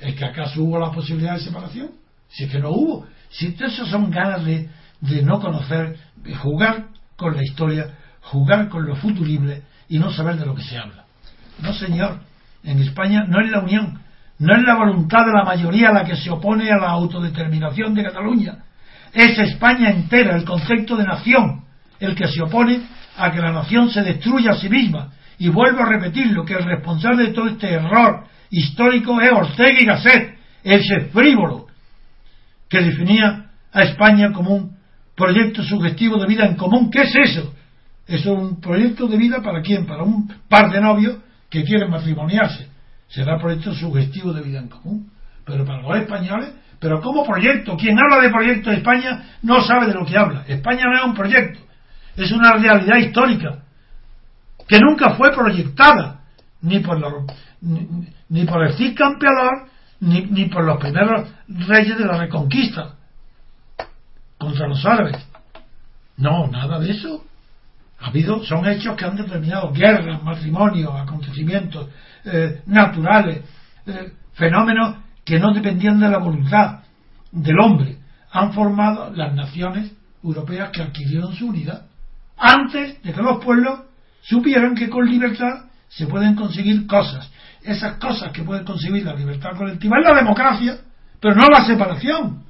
[0.00, 1.90] ¿Es que acaso hubo la posibilidad de separación?
[2.28, 3.06] Si es que no hubo.
[3.30, 4.68] Si eso son ganas de,
[5.00, 10.36] de no conocer, de jugar con la historia, jugar con lo futurible y no saber
[10.36, 11.07] de lo que se habla.
[11.62, 12.20] No, señor.
[12.64, 14.00] En España no es la unión,
[14.38, 18.04] no es la voluntad de la mayoría la que se opone a la autodeterminación de
[18.04, 18.58] Cataluña.
[19.12, 21.64] Es España entera, el concepto de nación,
[21.98, 22.80] el que se opone
[23.16, 25.12] a que la nación se destruya a sí misma.
[25.38, 29.86] Y vuelvo a repetirlo, que el responsable de todo este error histórico es Ortega y
[29.86, 31.66] Gasset, ese frívolo,
[32.68, 34.76] que definía a España como un
[35.14, 36.90] proyecto sugestivo de vida en común.
[36.90, 37.54] ¿Qué es eso?
[38.06, 39.86] Eso es un proyecto de vida para quién?
[39.86, 41.18] Para un par de novios
[41.50, 42.68] que quieren matrimoniarse.
[43.08, 45.10] Será proyecto sugestivo de vida en común.
[45.44, 49.86] Pero para los españoles, pero como proyecto, quien habla de proyecto de España no sabe
[49.86, 50.44] de lo que habla.
[50.46, 51.60] España no es un proyecto,
[52.16, 53.62] es una realidad histórica
[54.66, 56.20] que nunca fue proyectada
[56.60, 57.00] ni por,
[57.60, 59.68] ni, por el Cid Campeador
[60.00, 62.94] ni, ni por los primeros reyes de la Reconquista
[64.36, 65.16] contra los árabes.
[66.16, 67.24] No, nada de eso.
[68.00, 71.88] Ha habido, son hechos que han determinado guerras, matrimonios, acontecimientos
[72.24, 73.42] eh, naturales,
[73.86, 76.80] eh, fenómenos que no dependían de la voluntad
[77.32, 77.98] del hombre.
[78.30, 79.92] Han formado las naciones
[80.22, 81.86] europeas que adquirieron su unidad
[82.36, 83.80] antes de que los pueblos
[84.22, 87.30] supieran que con libertad se pueden conseguir cosas.
[87.62, 90.78] Esas cosas que pueden conseguir la libertad colectiva es la democracia,
[91.20, 92.44] pero no la separación.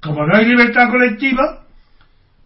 [0.00, 1.59] Como no hay libertad colectiva,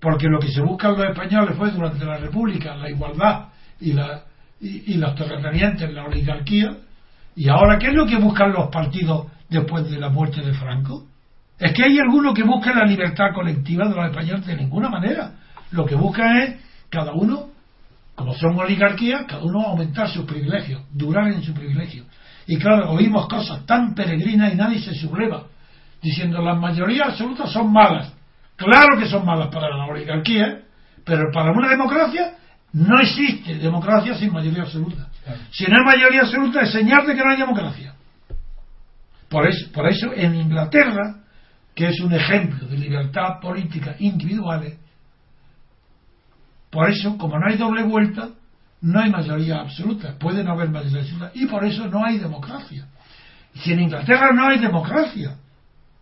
[0.05, 3.47] porque lo que se buscan los españoles fue durante la República la igualdad
[3.81, 4.23] y, la,
[4.61, 6.77] y, los terratenientes, la oligarquía,
[7.35, 11.07] y ahora ¿qué es lo que buscan los partidos después de la muerte de Franco?
[11.59, 15.33] Es que hay algunos que buscan la libertad colectiva de los españoles de ninguna manera.
[15.71, 16.57] Lo que buscan es
[16.91, 17.47] cada uno,
[18.15, 22.05] como son oligarquías, cada uno aumentar sus privilegios, durar en su privilegio.
[22.47, 25.45] Y claro, oímos cosas tan peregrinas y nadie se subleva,
[26.03, 28.14] diciendo las mayorías absolutas son malas.
[28.57, 30.63] Claro que son malas para la oligarquía,
[31.05, 32.35] pero para una democracia
[32.73, 35.09] no existe democracia sin mayoría absoluta.
[35.51, 37.95] Si no hay mayoría absoluta es señal de que no hay democracia.
[39.29, 41.17] Por eso, por eso en Inglaterra,
[41.75, 44.79] que es un ejemplo de libertad política individuales,
[46.71, 48.31] por eso, como no hay doble vuelta,
[48.81, 50.19] no hay mayoría absoluta.
[50.19, 51.31] Puede no haber mayoría absoluta.
[51.33, 52.87] Y por eso no hay democracia.
[53.55, 55.37] Si en Inglaterra no hay democracia,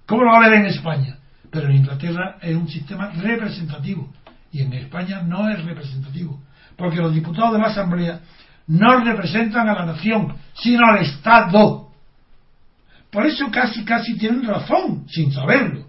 [0.07, 1.19] ¿cómo lo va a haber en España?
[1.53, 4.11] Pero en Inglaterra es un sistema representativo
[4.51, 6.41] y en España no es representativo,
[6.77, 8.21] porque los diputados de la Asamblea
[8.69, 11.91] no representan a la nación, sino al Estado.
[13.11, 15.85] Por eso casi casi tienen razón, sin saberlo,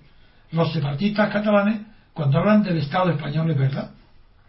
[0.51, 1.79] los separatistas catalanes
[2.13, 3.91] cuando hablan del Estado español es verdad.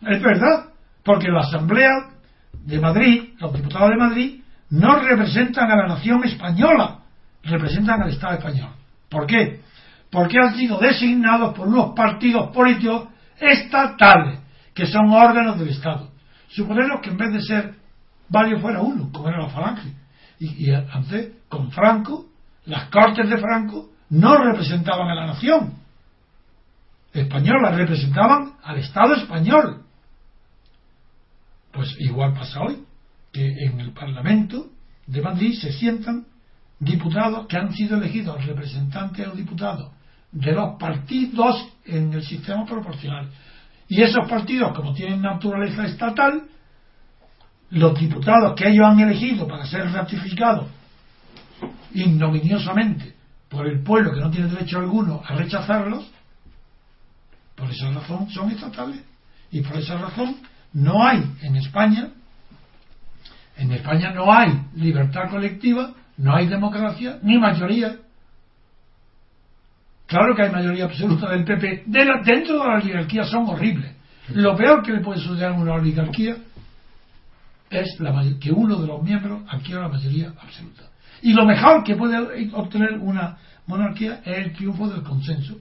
[0.03, 0.67] Es verdad,
[1.05, 1.93] porque la Asamblea
[2.53, 4.41] de Madrid, los diputados de Madrid,
[4.71, 6.99] no representan a la nación española,
[7.45, 8.71] representan al Estado español.
[9.09, 9.61] ¿Por qué?
[10.15, 14.39] Porque han sido designados por unos partidos políticos estatales,
[14.73, 16.09] que son órganos del Estado.
[16.51, 17.75] Suponemos que en vez de ser
[18.29, 19.93] varios fuera uno, como era la Falange.
[20.39, 22.27] Y, antes, con Franco,
[22.67, 25.75] las cortes de Franco no representaban a la nación
[27.13, 29.83] española, representaban al Estado español.
[31.73, 32.85] Pues igual pasa hoy,
[33.33, 34.69] que en el Parlamento
[35.09, 36.27] de Madrid se sientan
[36.79, 39.91] diputados que han sido elegidos representantes o diputados
[40.35, 43.31] de los partidos en el sistema proporcional.
[43.89, 46.43] Y esos partidos, como tienen naturaleza estatal,
[47.71, 50.69] los diputados que ellos han elegido para ser ratificados
[51.93, 53.15] ignominiosamente
[53.49, 56.11] por el pueblo que no tiene derecho alguno a rechazarlos,
[57.55, 59.01] por esa razón son estatales.
[59.53, 60.37] Y por esa razón
[60.73, 62.09] no hay en España,
[63.57, 67.99] en España no hay libertad colectiva, no hay democracia, ni mayoría.
[70.07, 71.85] Claro que hay mayoría absoluta del PP.
[71.87, 73.93] dentro de la oligarquía son horribles.
[74.29, 76.37] Lo peor que le puede suceder a una oligarquía
[77.71, 77.99] es
[78.41, 80.85] que uno de los miembros adquiera la mayoría absoluta.
[81.23, 85.57] Y lo mejor que puede obtener una monarquía es el triunfo del consenso.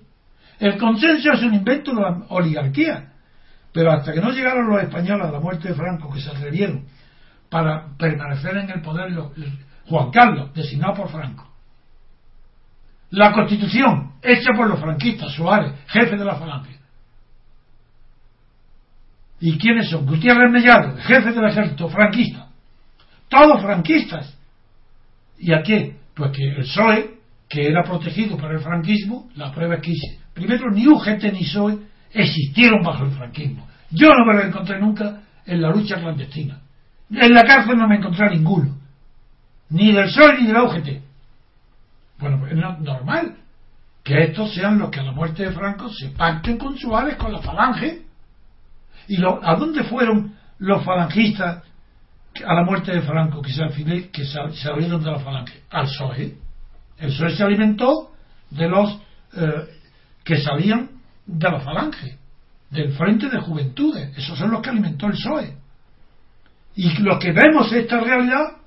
[0.60, 3.14] El consenso es un invento de la oligarquía.
[3.72, 6.86] Pero hasta que no llegaron los españoles a la muerte de Franco, que se atrevieron
[7.50, 9.12] para permanecer en el poder
[9.88, 11.53] Juan Carlos, designado por Franco.
[13.14, 16.80] La constitución, hecha por los franquistas, Suárez, jefe de la falange.
[19.40, 20.08] ¿Y quiénes son?
[20.08, 22.48] Gutiérrez Mellado, jefe del ejército franquista.
[23.30, 24.36] Todos franquistas.
[25.38, 25.96] ¿Y a qué?
[26.16, 29.94] Pues que el PSOE, que era protegido por el franquismo, la prueba es que
[30.34, 31.78] primero ni UGT ni PSOE
[32.14, 33.68] existieron bajo el franquismo.
[33.92, 36.62] Yo no me lo encontré nunca en la lucha clandestina.
[37.12, 38.76] En la cárcel no me encontré ninguno.
[39.70, 41.03] Ni del PSOE ni de la UGT.
[42.20, 43.38] Bueno, pues es normal
[44.04, 47.32] que estos sean los que a la muerte de Franco se pacten con Suárez, con
[47.32, 48.04] la falange.
[49.08, 51.64] ¿Y a dónde fueron los falangistas
[52.46, 55.62] a la muerte de Franco que se, que se de la falange?
[55.70, 56.38] Al PSOE.
[56.98, 58.12] El PSOE se alimentó
[58.50, 59.00] de los
[59.36, 59.68] eh,
[60.24, 60.90] que salían
[61.26, 62.18] de la falange,
[62.70, 64.18] del Frente de Juventudes.
[64.18, 65.58] Esos son los que alimentó el PSOE.
[66.76, 68.58] Y los que vemos esta realidad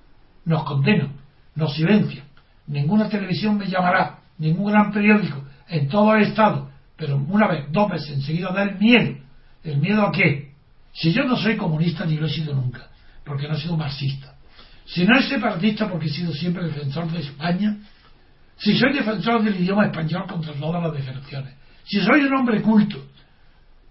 [0.45, 1.13] nos condenan,
[1.55, 2.26] nos silencian.
[2.67, 7.91] Ninguna televisión me llamará, ningún gran periódico, en todo el Estado, pero una vez, dos
[7.91, 9.17] veces, enseguida da el miedo.
[9.63, 10.53] ¿El miedo a qué?
[10.93, 12.89] Si yo no soy comunista ni lo he sido nunca,
[13.25, 14.35] porque no he sido marxista.
[14.87, 17.77] Si no es separatista porque he sido siempre defensor de España
[18.59, 21.55] si soy defensor del idioma español contra todas las deserciones,
[21.85, 23.05] si soy un hombre culto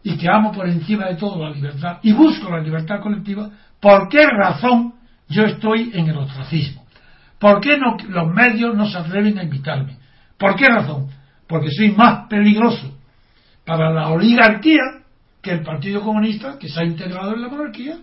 [0.04, 3.50] y que amo por encima de todo la libertad y busco la libertad colectiva,
[3.80, 4.96] ¿por qué razón
[5.30, 6.85] yo estoy en el ostracismo?
[7.46, 9.98] ¿Por qué no, los medios no se atreven a invitarme?
[10.36, 11.12] ¿Por qué razón?
[11.48, 12.98] Porque soy más peligroso
[13.64, 14.82] para la oligarquía
[15.44, 18.00] que el Partido Comunista que se ha integrado en la monarquía.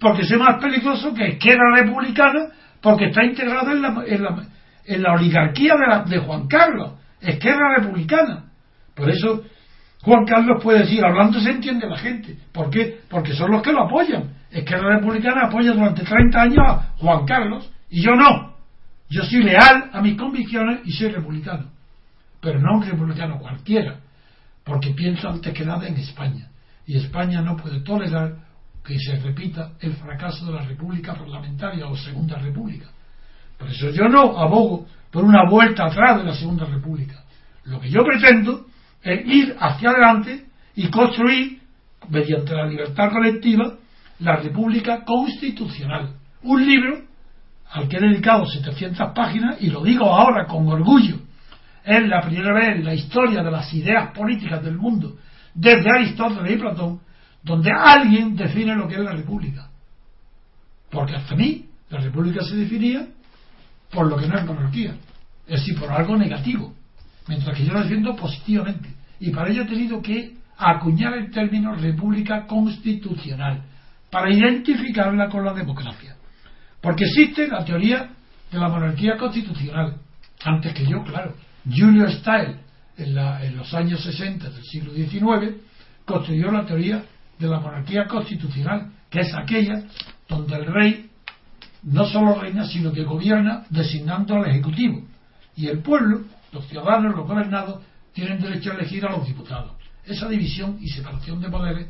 [0.00, 2.46] Porque soy más peligroso que Izquierda Republicana
[2.80, 4.46] porque está integrado en la, la,
[4.86, 8.44] en la oligarquía de, de Juan Carlos, Esquerra Republicana.
[8.94, 9.42] Por eso
[10.00, 12.38] Juan Carlos puede decir, hablando se entiende la gente.
[12.54, 13.00] ¿Por qué?
[13.10, 14.38] Porque son los que lo apoyan.
[14.50, 18.56] Esquerra Republicana apoya durante 30 años a Juan Carlos y yo no.
[19.10, 21.70] Yo soy leal a mis convicciones y soy republicano.
[22.40, 24.00] Pero no un republicano cualquiera,
[24.64, 26.48] porque pienso antes que nada en España.
[26.86, 28.36] Y España no puede tolerar
[28.84, 32.86] que se repita el fracaso de la República Parlamentaria o Segunda República.
[33.58, 37.24] Por eso yo no abogo por una vuelta atrás de la Segunda República.
[37.64, 38.66] Lo que yo pretendo
[39.02, 41.60] es ir hacia adelante y construir,
[42.08, 43.74] mediante la libertad colectiva,
[44.20, 46.14] la República Constitucional.
[46.42, 47.07] Un libro
[47.70, 51.18] al que he dedicado 700 páginas, y lo digo ahora con orgullo,
[51.84, 55.16] es la primera vez en la historia de las ideas políticas del mundo,
[55.54, 57.00] desde Aristóteles y Platón,
[57.42, 59.68] donde alguien define lo que es la República.
[60.90, 63.06] Porque hasta mí la República se definía
[63.90, 64.94] por lo que no es monarquía,
[65.46, 66.74] es decir, por algo negativo,
[67.26, 68.88] mientras que yo lo defiendo positivamente.
[69.20, 73.62] Y para ello he tenido que acuñar el término república constitucional,
[74.10, 76.16] para identificarla con la democracia.
[76.80, 78.10] Porque existe la teoría
[78.50, 79.96] de la monarquía constitucional,
[80.44, 81.34] antes que yo, claro.
[81.64, 82.56] Julio Steil,
[82.96, 85.56] en, en los años 60 del siglo XIX,
[86.04, 87.04] construyó la teoría
[87.38, 89.84] de la monarquía constitucional, que es aquella
[90.28, 91.10] donde el rey
[91.82, 95.02] no solo reina, sino que gobierna designando al Ejecutivo.
[95.56, 96.22] Y el pueblo,
[96.52, 99.72] los ciudadanos, los gobernados, tienen derecho a elegir a los diputados.
[100.04, 101.86] Esa división y separación de poderes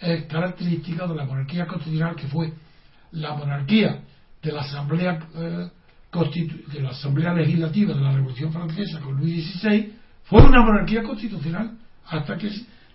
[0.00, 2.52] es característica de la monarquía constitucional que fue
[3.12, 4.02] la monarquía
[4.42, 5.68] de la Asamblea eh,
[6.12, 9.94] de la Asamblea Legislativa de la Revolución Francesa con Luis XVI
[10.24, 12.50] fue una monarquía constitucional hasta que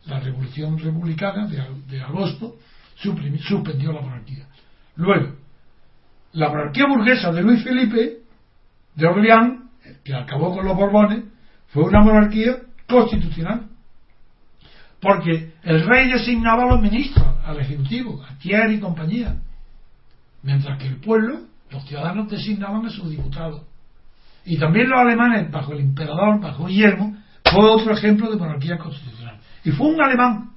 [0.06, 2.58] la Revolución Republicana de, agosto
[2.96, 4.48] suspendió la monarquía.
[4.96, 5.36] Luego,
[6.34, 8.20] la monarquía burguesa de Luis Felipe
[8.96, 9.64] de Orleans,
[10.04, 11.24] que acabó con los Borbones,
[11.68, 12.58] fue una monarquía
[12.88, 13.68] constitucional.
[15.00, 19.38] Porque el rey designaba a los ministros, al ejecutivo, a Thierry y compañía,
[20.44, 23.64] mientras que el pueblo los ciudadanos designaban a sus diputados.
[24.46, 29.40] Y también los alemanes, bajo el emperador, bajo Guillermo, fue otro ejemplo de monarquía constitucional.
[29.64, 30.52] Y fue un alemán,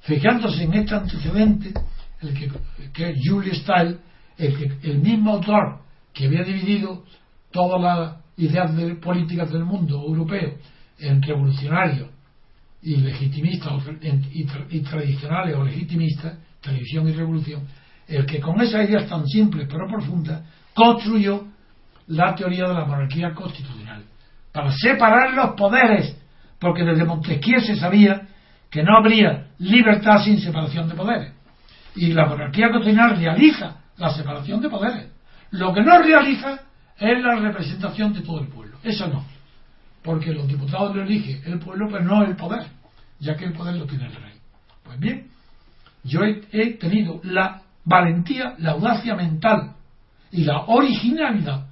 [0.00, 1.72] fijándose en este antecedente,
[2.20, 2.50] el que,
[2.92, 4.00] que es Julius Stahl,
[4.36, 5.80] el, el mismo autor
[6.12, 7.04] que había dividido
[7.52, 10.54] todas las ideas políticas del mundo europeo
[10.98, 12.08] en revolucionarios
[12.82, 13.72] y legitimistas
[14.32, 17.62] y, y tradicionales o legitimistas, televisión y revolución,
[18.10, 20.42] el que con esas ideas tan simples pero profundas
[20.74, 21.46] construyó
[22.08, 24.02] la teoría de la monarquía constitucional
[24.52, 26.16] para separar los poderes
[26.58, 28.28] porque desde Montesquieu se sabía
[28.68, 31.32] que no habría libertad sin separación de poderes.
[31.96, 35.08] Y la monarquía constitucional realiza la separación de poderes.
[35.52, 36.60] Lo que no realiza
[36.98, 38.76] es la representación de todo el pueblo.
[38.82, 39.24] Eso no.
[40.02, 42.66] Porque los diputados lo elige el pueblo pero no el poder
[43.20, 44.34] ya que el poder lo tiene el rey.
[44.84, 45.28] Pues bien
[46.02, 49.74] yo he tenido la valentía, la audacia mental
[50.30, 51.66] y la originalidad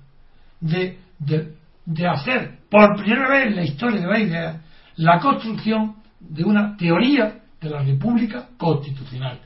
[0.61, 4.61] de, de, hacer por primera vez en la historia de la idea
[4.97, 9.41] la construcción de una teoría de la República Constitucional.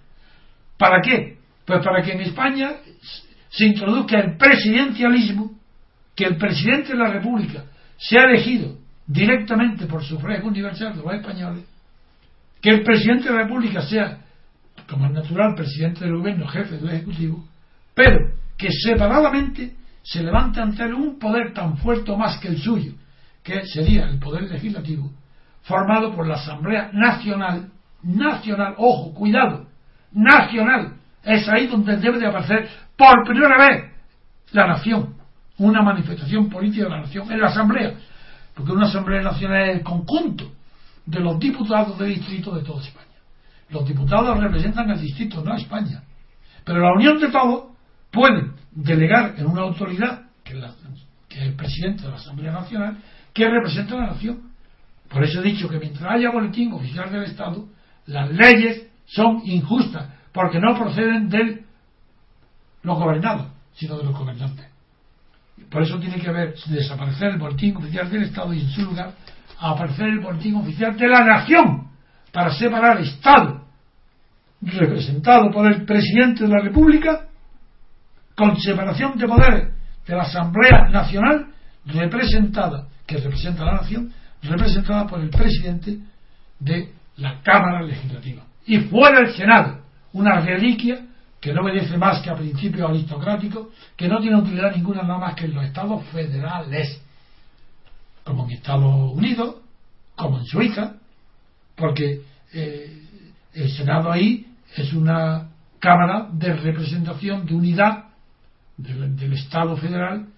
[0.79, 1.39] ¿Para qué?
[1.67, 2.73] Pues para que en España
[3.49, 5.53] se introduzca el presidencialismo,
[6.17, 7.65] que el presidente de la República
[7.97, 11.65] sea elegido directamente por sufragio universal de los españoles,
[12.61, 14.19] que el presidente de la República sea
[14.93, 17.43] como es natural, presidente del gobierno, jefe del Ejecutivo,
[17.95, 18.19] pero
[18.59, 22.93] que separadamente se levanta ante él un poder tan fuerte más que el suyo,
[23.43, 25.11] que sería el poder legislativo,
[25.63, 27.71] formado por la Asamblea Nacional,
[28.03, 29.67] nacional, ojo, cuidado,
[30.13, 33.93] nacional, es ahí donde debe de aparecer por primera vez
[34.53, 35.15] la nación,
[35.57, 37.95] una manifestación política de la nación en la Asamblea,
[38.55, 40.53] porque una Asamblea Nacional es el conjunto
[41.07, 43.12] de los diputados de distrito de toda España.
[43.73, 46.03] Los diputados representan al distrito, no a España.
[46.63, 47.73] Pero la unión de todos
[48.11, 52.99] puede delegar en una autoridad, que es, el presidente de la Asamblea Nacional,
[53.33, 54.53] que representa a la nación.
[55.09, 57.67] Por eso he dicho que mientras haya boletín oficial del Estado,
[58.07, 61.65] las leyes son injustas, porque no proceden de
[62.83, 64.67] los gobernados, sino de los gobernantes.
[65.71, 69.15] Por eso tiene que haber desaparecer el boletín oficial del Estado y en su lugar
[69.59, 71.89] aparecer el boletín oficial de la nación
[72.33, 73.62] para separar Estado
[74.63, 77.27] representado por el presidente de la República,
[78.37, 79.69] con separación de poderes
[80.07, 81.49] de la Asamblea Nacional,
[81.85, 85.99] representada, que representa a la nación, representada por el presidente
[86.59, 88.43] de la Cámara Legislativa.
[88.67, 89.81] Y fuera el Senado,
[90.13, 91.07] una reliquia
[91.41, 95.35] que no obedece más que a principios aristocráticos, que no tiene utilidad ninguna nada más
[95.35, 97.03] que en los estados federales,
[98.23, 99.57] como en Estados Unidos,
[100.15, 100.95] como en Suiza,
[101.75, 102.21] porque
[102.53, 103.03] eh,
[103.55, 105.49] el Senado ahí es una
[105.83, 108.05] Cámara de representación de unidad
[108.77, 110.29] del, Estado federal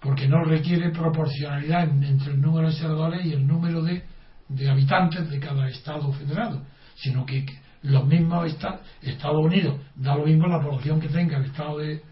[0.00, 4.02] porque no requiere proporcionalidad entre el número de senadores y el número de,
[4.68, 6.62] habitantes de cada Estado federado,
[6.96, 7.46] sino que,
[7.82, 8.52] los mismos
[9.00, 12.02] Estados Unidos da lo mismo la población que tenga el Estado de,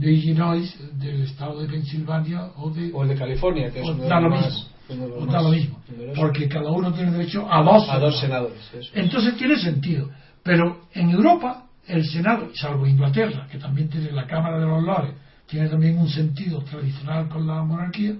[0.00, 4.30] Illinois, del Estado de Pensilvania o de, o el de California, que es da lo
[4.30, 5.26] mismo.
[5.26, 5.78] da lo mismo,
[6.16, 8.70] porque cada uno tiene derecho a dos, a dos senadores.
[8.94, 10.08] Entonces tiene sentido.
[10.44, 15.14] Pero en Europa, el Senado, salvo Inglaterra, que también tiene la Cámara de los Lores,
[15.46, 18.14] tiene también un sentido tradicional con la monarquía,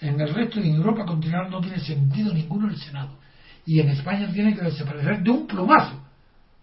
[0.00, 3.18] en el resto de Europa continental no tiene sentido ninguno el Senado.
[3.66, 6.02] Y en España tiene que desaparecer de un plumazo.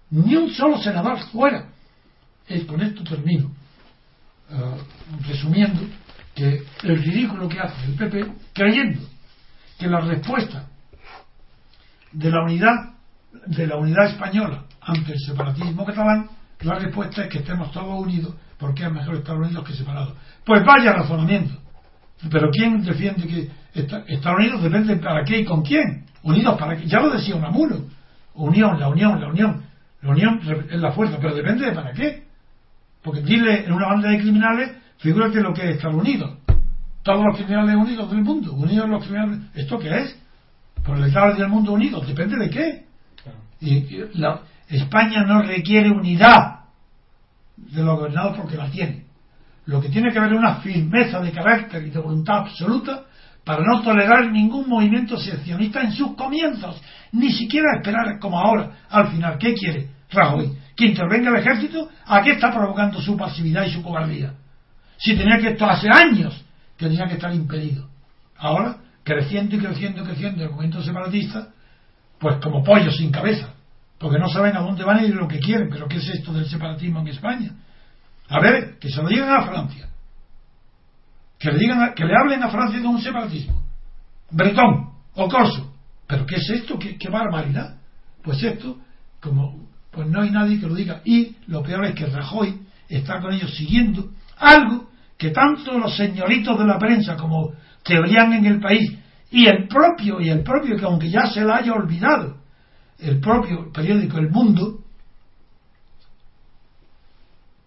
[0.09, 1.69] Ni un solo senador fuera.
[2.49, 3.51] Y con esto termino.
[4.49, 4.77] Eh,
[5.27, 5.81] resumiendo
[6.33, 9.01] que el ridículo que hace el PP creyendo
[9.77, 10.67] que la respuesta
[12.11, 12.93] de la unidad
[13.45, 16.29] de la unidad española ante el separatismo catalán,
[16.61, 20.13] la respuesta es que estemos todos unidos porque es mejor estar unidos que separados.
[20.43, 21.53] Pues vaya razonamiento.
[22.31, 23.49] Pero ¿quién defiende que
[24.11, 26.05] estar unidos depende para qué y con quién?
[26.23, 26.87] Unidos para qué.
[26.87, 27.85] Ya lo decía Unamuno.
[28.33, 29.63] Unión, la unión, la unión.
[30.01, 30.39] La unión
[30.71, 32.23] es la fuerza, pero depende de para qué.
[33.03, 36.37] Porque dile en una banda de criminales, figúrate lo que es estar unidos.
[37.03, 39.39] Todos los criminales unidos del mundo, unidos los criminales.
[39.53, 40.19] ¿Esto qué es?
[40.83, 42.85] Por el Estado del mundo unido, depende de qué.
[43.59, 46.61] Y, la, España no requiere unidad
[47.55, 49.05] de los gobernados porque la tiene.
[49.65, 53.03] Lo que tiene que haber es una firmeza de carácter y de voluntad absoluta
[53.43, 56.81] para no tolerar ningún movimiento seccionista en sus comienzos,
[57.13, 59.37] ni siquiera esperar como ahora, al final.
[59.37, 60.51] ¿Qué quiere Rajoy?
[60.75, 61.89] ¿Que intervenga el ejército?
[62.05, 64.33] ¿A qué está provocando su pasividad y su cobardía?
[64.97, 66.45] Si tenía que estar hace años
[66.77, 67.87] que tenía que estar impedido.
[68.37, 71.47] Ahora, creciendo y creciendo y creciendo el movimiento separatista,
[72.19, 73.53] pues como pollos sin cabeza,
[73.99, 75.69] porque no saben a dónde van y lo que quieren.
[75.69, 77.51] Pero ¿qué es esto del separatismo en España?
[78.29, 79.87] A ver, que se lo digan a Francia.
[81.39, 83.61] Que le, digan que le hablen a Francia de un separatismo.
[84.31, 85.73] Bretón o Corso.
[86.07, 86.77] ¿Pero qué es esto?
[86.77, 87.77] ¿Qué, barbaridad?
[88.23, 88.77] Pues esto,
[89.19, 91.01] como pues no hay nadie que lo diga.
[91.05, 96.59] Y lo peor es que Rajoy está con ellos siguiendo algo que tanto los señoritos
[96.59, 98.97] de la prensa como teorían en el país
[99.31, 102.37] y el propio, y el propio que aunque ya se lo haya olvidado,
[102.99, 104.83] el propio periódico El Mundo,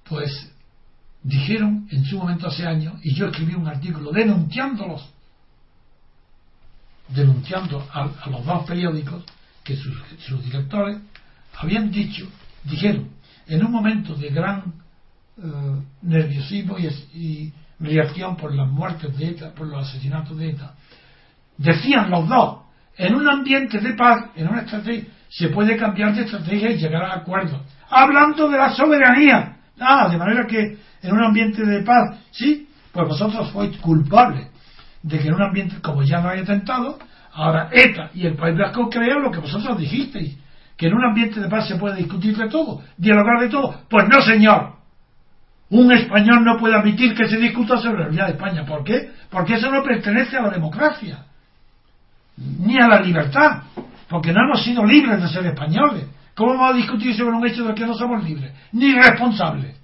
[0.04, 0.50] pues
[1.22, 5.08] dijeron en su momento hace años, y yo escribí un artículo denunciándolos,
[7.08, 9.24] denunciando a, los dos periódicos
[9.62, 10.98] que sus, directores
[11.58, 12.26] habían dicho,
[12.64, 13.10] dijeron,
[13.46, 14.74] en un momento de gran
[15.38, 20.74] eh, nerviosismo y, y, reacción por las muertes de ETA, por los asesinatos de ETA,
[21.56, 22.58] decían los dos,
[22.96, 27.04] en un ambiente de paz, en una estrategia, se puede cambiar de estrategia y llegar
[27.04, 27.60] a acuerdos.
[27.88, 29.56] Hablando de la soberanía.
[29.78, 34.48] Ah, de manera que en un ambiente de paz, sí, pues vosotros fuiste culpables
[35.02, 36.98] de que en un ambiente, como ya no hay atentado,
[37.32, 40.36] ahora ETA y el País Vasco crean lo que vosotros dijisteis,
[40.76, 43.82] que en un ambiente de paz se puede discutir de todo, dialogar de todo.
[43.88, 44.80] Pues no, señor.
[45.70, 48.66] Un español no puede admitir que se discuta sobre la unidad de España.
[48.66, 49.12] ¿Por qué?
[49.30, 51.24] Porque eso no pertenece a la democracia,
[52.36, 53.62] ni a la libertad
[54.10, 56.04] porque no hemos sido libres de ser españoles.
[56.34, 58.52] ¿Cómo vamos a discutir sobre un hecho del que no somos libres?
[58.72, 59.76] Ni responsables.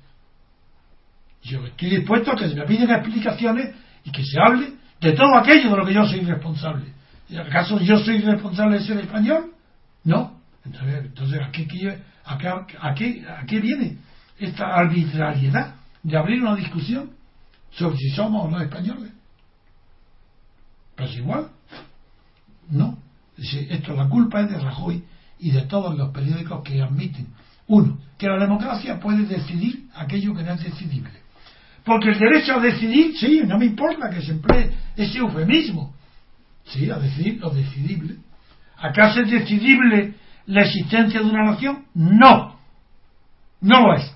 [1.45, 3.72] Yo estoy dispuesto a que se me piden explicaciones
[4.03, 6.93] y que se hable de todo aquello de lo que yo soy responsable.
[7.39, 9.53] ¿Acaso yo soy responsable de ser español?
[10.03, 10.41] No.
[10.64, 13.99] Entonces, ¿a qué, a qué viene
[14.39, 17.11] esta arbitrariedad de abrir una discusión
[17.70, 19.12] sobre si somos o no españoles?
[20.97, 21.49] Pues igual.
[22.68, 23.05] No.
[23.39, 25.05] Esto, la culpa es de Rajoy
[25.39, 27.28] y de todos los periódicos que admiten,
[27.68, 31.11] uno, que la democracia puede decidir aquello que no es decidible.
[31.84, 35.95] Porque el derecho a decidir, sí, no me importa que se emplee ese eufemismo,
[36.64, 38.16] sí, a decidir lo decidible.
[38.78, 40.14] ¿Acaso es decidible
[40.47, 41.84] la existencia de una nación?
[41.95, 42.59] No,
[43.61, 44.12] no lo es.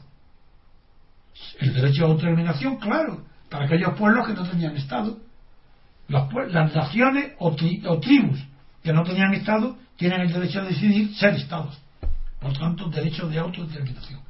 [1.61, 5.19] El derecho a autodeterminación, claro, para aquellos pueblos que no tenían Estado.
[6.09, 7.55] las naciones o
[8.01, 8.41] tribus
[8.83, 11.79] que no tenían Estado tienen el derecho a decidir ser Estados.
[12.41, 14.21] Por tanto, derecho de autodeterminación.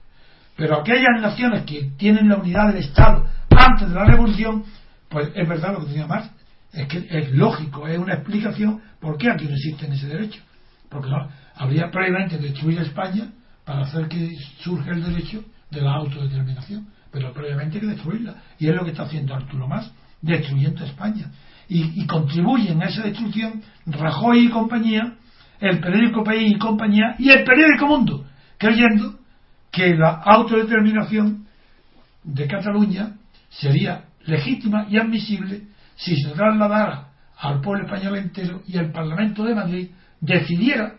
[0.57, 4.65] Pero aquellas naciones que tienen la unidad del Estado antes de la Revolución,
[5.09, 6.31] pues es verdad lo que tenía Marx,
[6.73, 10.41] es que es lógico, es una explicación por qué aquí no existe ese derecho.
[10.89, 11.09] Porque
[11.55, 13.31] habría previamente destruir España
[13.65, 16.89] para hacer que surja el derecho de la autodeterminación.
[17.13, 18.35] Pero previamente hay que destruirla.
[18.59, 19.91] Y es lo que está haciendo Arturo Más,
[20.21, 21.31] destruyendo España
[21.71, 25.15] y, contribuyen a esa destrucción Rajoy y compañía,
[25.61, 28.25] el periódico País y compañía y el periódico Mundo,
[28.59, 29.15] creyendo
[29.71, 31.47] que la autodeterminación
[32.25, 33.15] de Cataluña
[33.51, 35.63] sería legítima y admisible
[35.95, 39.91] si se trasladara al pueblo español entero y el Parlamento de Madrid
[40.21, 40.95] decidiera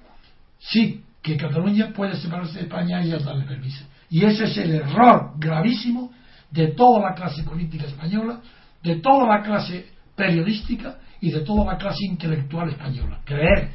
[0.58, 3.86] sí que Cataluña puede separarse de España y darle permiso.
[4.10, 6.12] Y ese es el error gravísimo
[6.50, 8.40] de toda la clase política española,
[8.84, 9.86] de toda la clase
[10.22, 13.20] periodística y de toda la clase intelectual española.
[13.26, 13.72] Creer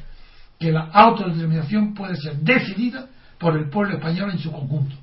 [0.58, 3.06] que la autodeterminación puede ser decidida
[3.36, 4.94] por el pueblo español en su conjunto,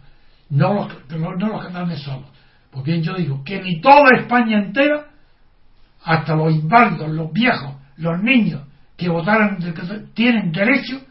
[0.49, 2.29] no los, no los canales solos.
[2.71, 5.07] Pues bien, yo digo que ni toda España entera,
[6.03, 8.61] hasta los inválidos, los viejos, los niños
[8.95, 9.57] que votaran,
[10.13, 11.01] tienen derecho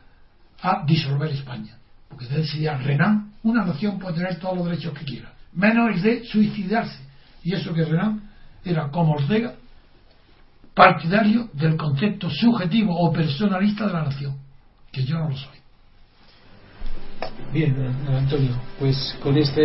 [0.62, 1.76] a disolver España.
[2.09, 6.24] Porque decía Renan, una nación puede tener todos los derechos que quiera, menos el de
[6.24, 6.98] suicidarse.
[7.44, 8.22] Y eso que Renan
[8.64, 9.54] era como Ortega,
[10.74, 14.36] partidario del concepto subjetivo o personalista de la nación,
[14.90, 15.62] que yo no lo soy.
[17.53, 17.77] Bien,
[18.09, 19.61] Antonio, pues con esta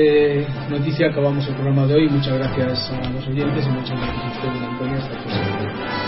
[0.70, 2.10] noticia acabamos el programa de hoy.
[2.10, 4.98] Muchas gracias a los oyentes y muchas gracias a usted, Antonio.
[4.98, 6.07] Hasta.